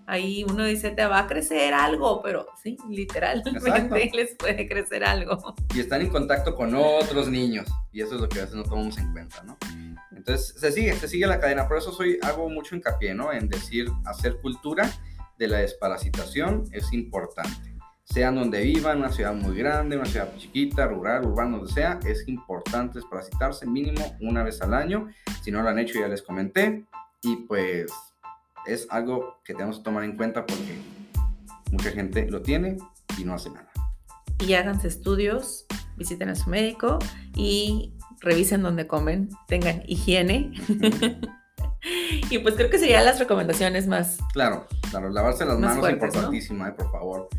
Ahí 0.07 0.45
uno 0.49 0.65
dice, 0.65 0.91
te 0.91 1.05
va 1.05 1.19
a 1.19 1.27
crecer 1.27 1.75
algo, 1.75 2.23
pero 2.23 2.47
sí, 2.63 2.77
literalmente 2.89 3.59
Exacto. 3.59 3.97
les 4.15 4.37
puede 4.37 4.69
crecer 4.69 5.03
algo. 5.03 5.57
Y 5.75 5.81
están 5.81 6.03
en 6.03 6.09
contacto 6.11 6.55
con 6.55 6.73
otros 6.77 7.29
niños, 7.29 7.67
y 7.91 8.01
eso 8.01 8.15
es 8.15 8.21
lo 8.21 8.29
que 8.29 8.39
a 8.39 8.43
veces 8.43 8.55
no 8.55 8.63
tomamos 8.63 8.97
en 8.99 9.11
cuenta, 9.11 9.43
¿no? 9.43 9.59
Entonces 10.15 10.55
se 10.57 10.71
sigue, 10.71 10.95
se 10.95 11.09
sigue 11.09 11.27
la 11.27 11.41
cadena, 11.41 11.67
por 11.67 11.79
eso 11.79 11.91
soy, 11.91 12.17
hago 12.23 12.49
mucho 12.49 12.77
hincapié, 12.77 13.13
¿no? 13.13 13.33
En 13.33 13.49
decir, 13.49 13.91
hacer 14.05 14.37
cultura 14.37 14.89
de 15.37 15.49
la 15.49 15.59
desparasitación 15.59 16.63
es 16.71 16.93
importante. 16.93 17.72
Sean 18.13 18.35
donde 18.35 18.61
vivan, 18.63 18.99
una 18.99 19.11
ciudad 19.11 19.33
muy 19.33 19.57
grande, 19.57 19.97
una 19.97 20.05
ciudad 20.05 20.37
chiquita, 20.37 20.87
rural, 20.87 21.25
urbana, 21.25 21.57
donde 21.57 21.73
sea, 21.73 21.99
es 22.05 22.29
importante 22.29 22.99
desparasitarse 22.99 23.67
mínimo 23.67 24.19
una 24.21 24.43
vez 24.43 24.61
al 24.61 24.75
año. 24.75 25.09
Si 25.43 25.51
no 25.51 25.63
lo 25.63 25.71
han 25.71 25.79
hecho, 25.79 25.99
ya 25.99 26.09
les 26.09 26.21
comenté. 26.21 26.85
Y 27.23 27.37
pues 27.37 27.91
es 28.67 28.87
algo 28.91 29.39
que 29.43 29.55
tenemos 29.55 29.79
que 29.79 29.85
tomar 29.85 30.05
en 30.05 30.19
cuenta 30.19 30.45
porque 30.45 30.79
mucha 31.71 31.91
gente 31.91 32.31
lo 32.31 32.43
tiene 32.43 32.77
y 33.19 33.25
no 33.25 33.33
hace 33.33 33.49
nada. 33.49 33.71
Y 34.41 34.53
háganse 34.53 34.89
estudios, 34.89 35.65
visiten 35.97 36.29
a 36.29 36.35
su 36.35 36.51
médico 36.51 36.99
y 37.35 37.95
revisen 38.21 38.63
dónde 38.63 38.87
comen, 38.87 39.31
tengan 39.49 39.85
higiene. 39.87 40.53
y 42.31 42.39
pues 42.41 42.57
creo 42.57 42.69
que 42.69 42.79
serían 42.79 43.07
las 43.07 43.19
recomendaciones 43.19 43.87
más. 43.87 44.19
Claro, 44.35 44.67
claro, 44.91 45.09
lavarse 45.09 45.47
las 45.47 45.59
manos 45.59 45.77
es 45.89 45.99
fuertes, 45.99 46.51
¿no? 46.53 46.67
eh, 46.67 46.73
por 46.73 46.93
favor. 46.93 47.31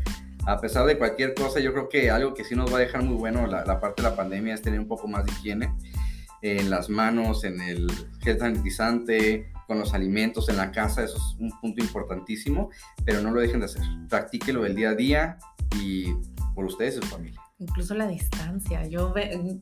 A 0.46 0.60
pesar 0.60 0.84
de 0.86 0.98
cualquier 0.98 1.34
cosa, 1.34 1.60
yo 1.60 1.72
creo 1.72 1.88
que 1.88 2.10
algo 2.10 2.34
que 2.34 2.44
sí 2.44 2.54
nos 2.54 2.72
va 2.72 2.76
a 2.76 2.80
dejar 2.80 3.02
muy 3.02 3.16
bueno 3.16 3.46
la, 3.46 3.64
la 3.64 3.80
parte 3.80 4.02
de 4.02 4.08
la 4.10 4.16
pandemia 4.16 4.54
es 4.54 4.62
tener 4.62 4.78
un 4.78 4.88
poco 4.88 5.08
más 5.08 5.24
de 5.24 5.32
higiene 5.32 5.72
en 6.42 6.68
las 6.68 6.90
manos, 6.90 7.44
en 7.44 7.60
el 7.62 7.90
gel 8.22 8.38
sanitizante, 8.38 9.50
con 9.66 9.78
los 9.78 9.94
alimentos 9.94 10.50
en 10.50 10.58
la 10.58 10.70
casa, 10.72 11.02
eso 11.02 11.16
es 11.16 11.36
un 11.40 11.50
punto 11.60 11.82
importantísimo, 11.82 12.68
pero 13.06 13.22
no 13.22 13.30
lo 13.30 13.40
dejen 13.40 13.60
de 13.60 13.66
hacer. 13.66 13.82
Practíquelo 14.10 14.66
el 14.66 14.74
día 14.74 14.90
a 14.90 14.94
día 14.94 15.38
y 15.80 16.12
por 16.54 16.66
ustedes 16.66 16.96
y 16.96 17.00
su 17.00 17.06
familia. 17.06 17.40
Incluso 17.58 17.94
la 17.94 18.06
distancia. 18.06 18.86
Yo 18.86 19.10
ve- 19.14 19.58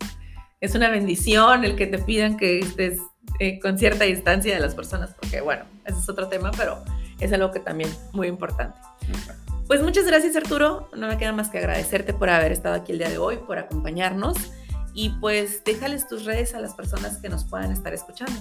es 0.61 0.75
una 0.75 0.91
bendición 0.91 1.65
el 1.65 1.77
que 1.77 1.87
te 1.87 1.99
pidan 1.99 2.37
que 2.37 2.59
estés 2.59 2.99
eh, 3.39 3.61
con 3.61 3.79
cierta 3.79 4.03
distancia 4.05 4.53
de 4.53 4.61
las 4.61 4.75
personas, 4.75 5.15
porque 5.21 5.41
bueno, 5.41 5.65
ese 5.85 5.99
es 6.01 6.09
otro 6.09 6.27
tema, 6.29 6.51
pero 6.57 6.83
es 7.21 7.33
algo 7.33 7.53
que 7.53 7.61
también 7.61 7.91
muy 8.13 8.27
importante. 8.27 8.77
Pues 9.73 9.83
muchas 9.83 10.05
gracias 10.05 10.37
Arturo, 10.37 10.91
no 10.95 11.09
me 11.09 11.17
queda 11.17 11.33
más 11.33 11.49
que 11.49 11.57
agradecerte 11.57 12.13
por 12.13 12.29
haber 12.29 12.53
estado 12.53 12.75
aquí 12.75 12.93
el 12.93 12.99
día 12.99 13.09
de 13.09 13.17
hoy, 13.17 13.39
por 13.39 13.57
acompañarnos 13.57 14.37
y 14.93 15.09
pues 15.19 15.65
déjales 15.65 16.07
tus 16.07 16.27
redes 16.27 16.55
a 16.55 16.61
las 16.61 16.75
personas 16.75 17.17
que 17.17 17.31
nos 17.31 17.47
puedan 17.47 17.73
estar 17.73 17.95
escuchando. 17.95 18.39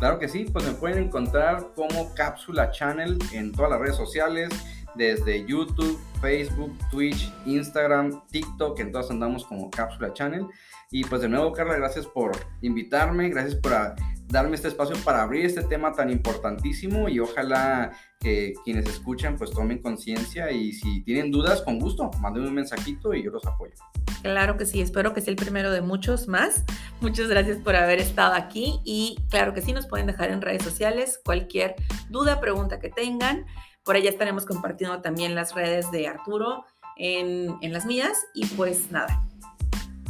Claro 0.00 0.18
que 0.18 0.28
sí, 0.28 0.46
pues 0.52 0.66
me 0.66 0.72
pueden 0.72 1.04
encontrar 1.04 1.68
como 1.76 2.12
Cápsula 2.14 2.72
Channel 2.72 3.16
en 3.32 3.52
todas 3.52 3.70
las 3.70 3.78
redes 3.82 3.94
sociales, 3.94 4.48
desde 4.96 5.46
YouTube, 5.46 5.96
Facebook, 6.20 6.76
Twitch, 6.90 7.32
Instagram, 7.46 8.26
TikTok, 8.32 8.80
en 8.80 8.90
todas 8.90 9.12
andamos 9.12 9.44
como 9.44 9.70
Cápsula 9.70 10.12
Channel. 10.12 10.44
Y 10.90 11.04
pues 11.04 11.22
de 11.22 11.28
nuevo, 11.28 11.52
Carla, 11.52 11.76
gracias 11.76 12.06
por 12.06 12.32
invitarme, 12.62 13.28
gracias 13.28 13.56
por 13.56 13.72
ah, 13.74 13.94
darme 14.28 14.56
este 14.56 14.68
espacio 14.68 14.96
para 15.04 15.22
abrir 15.22 15.44
este 15.44 15.62
tema 15.62 15.92
tan 15.92 16.10
importantísimo 16.10 17.08
y 17.08 17.20
ojalá 17.20 17.92
que 18.20 18.54
quienes 18.64 18.86
escuchan 18.86 19.36
pues 19.36 19.50
tomen 19.50 19.80
conciencia 19.82 20.50
y 20.50 20.72
si 20.72 21.02
tienen 21.02 21.30
dudas, 21.30 21.62
con 21.62 21.78
gusto, 21.78 22.10
manden 22.20 22.44
un 22.44 22.54
mensajito 22.54 23.14
y 23.14 23.22
yo 23.22 23.30
los 23.30 23.44
apoyo. 23.46 23.74
Claro 24.22 24.56
que 24.56 24.66
sí, 24.66 24.80
espero 24.80 25.12
que 25.12 25.20
sea 25.20 25.30
el 25.30 25.36
primero 25.36 25.70
de 25.70 25.82
muchos 25.82 26.28
más. 26.28 26.64
Muchas 27.00 27.28
gracias 27.28 27.58
por 27.58 27.76
haber 27.76 27.98
estado 28.00 28.34
aquí 28.34 28.80
y 28.84 29.18
claro 29.30 29.52
que 29.52 29.62
sí, 29.62 29.72
nos 29.72 29.86
pueden 29.86 30.06
dejar 30.06 30.30
en 30.30 30.40
redes 30.40 30.62
sociales 30.62 31.20
cualquier 31.24 31.74
duda, 32.08 32.40
pregunta 32.40 32.78
que 32.78 32.88
tengan. 32.88 33.44
Por 33.84 33.96
allá 33.96 34.08
estaremos 34.08 34.46
compartiendo 34.46 35.02
también 35.02 35.34
las 35.34 35.54
redes 35.54 35.90
de 35.90 36.08
Arturo 36.08 36.64
en, 36.96 37.54
en 37.60 37.72
las 37.72 37.84
mías 37.84 38.16
y 38.34 38.46
pues 38.46 38.90
nada. 38.90 39.22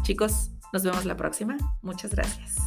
Chicos, 0.03 0.54
nos 0.75 0.83
vemos 0.83 1.05
la 1.05 1.17
próxima. 1.17 1.57
Muchas 1.83 2.11
gracias. 2.11 2.64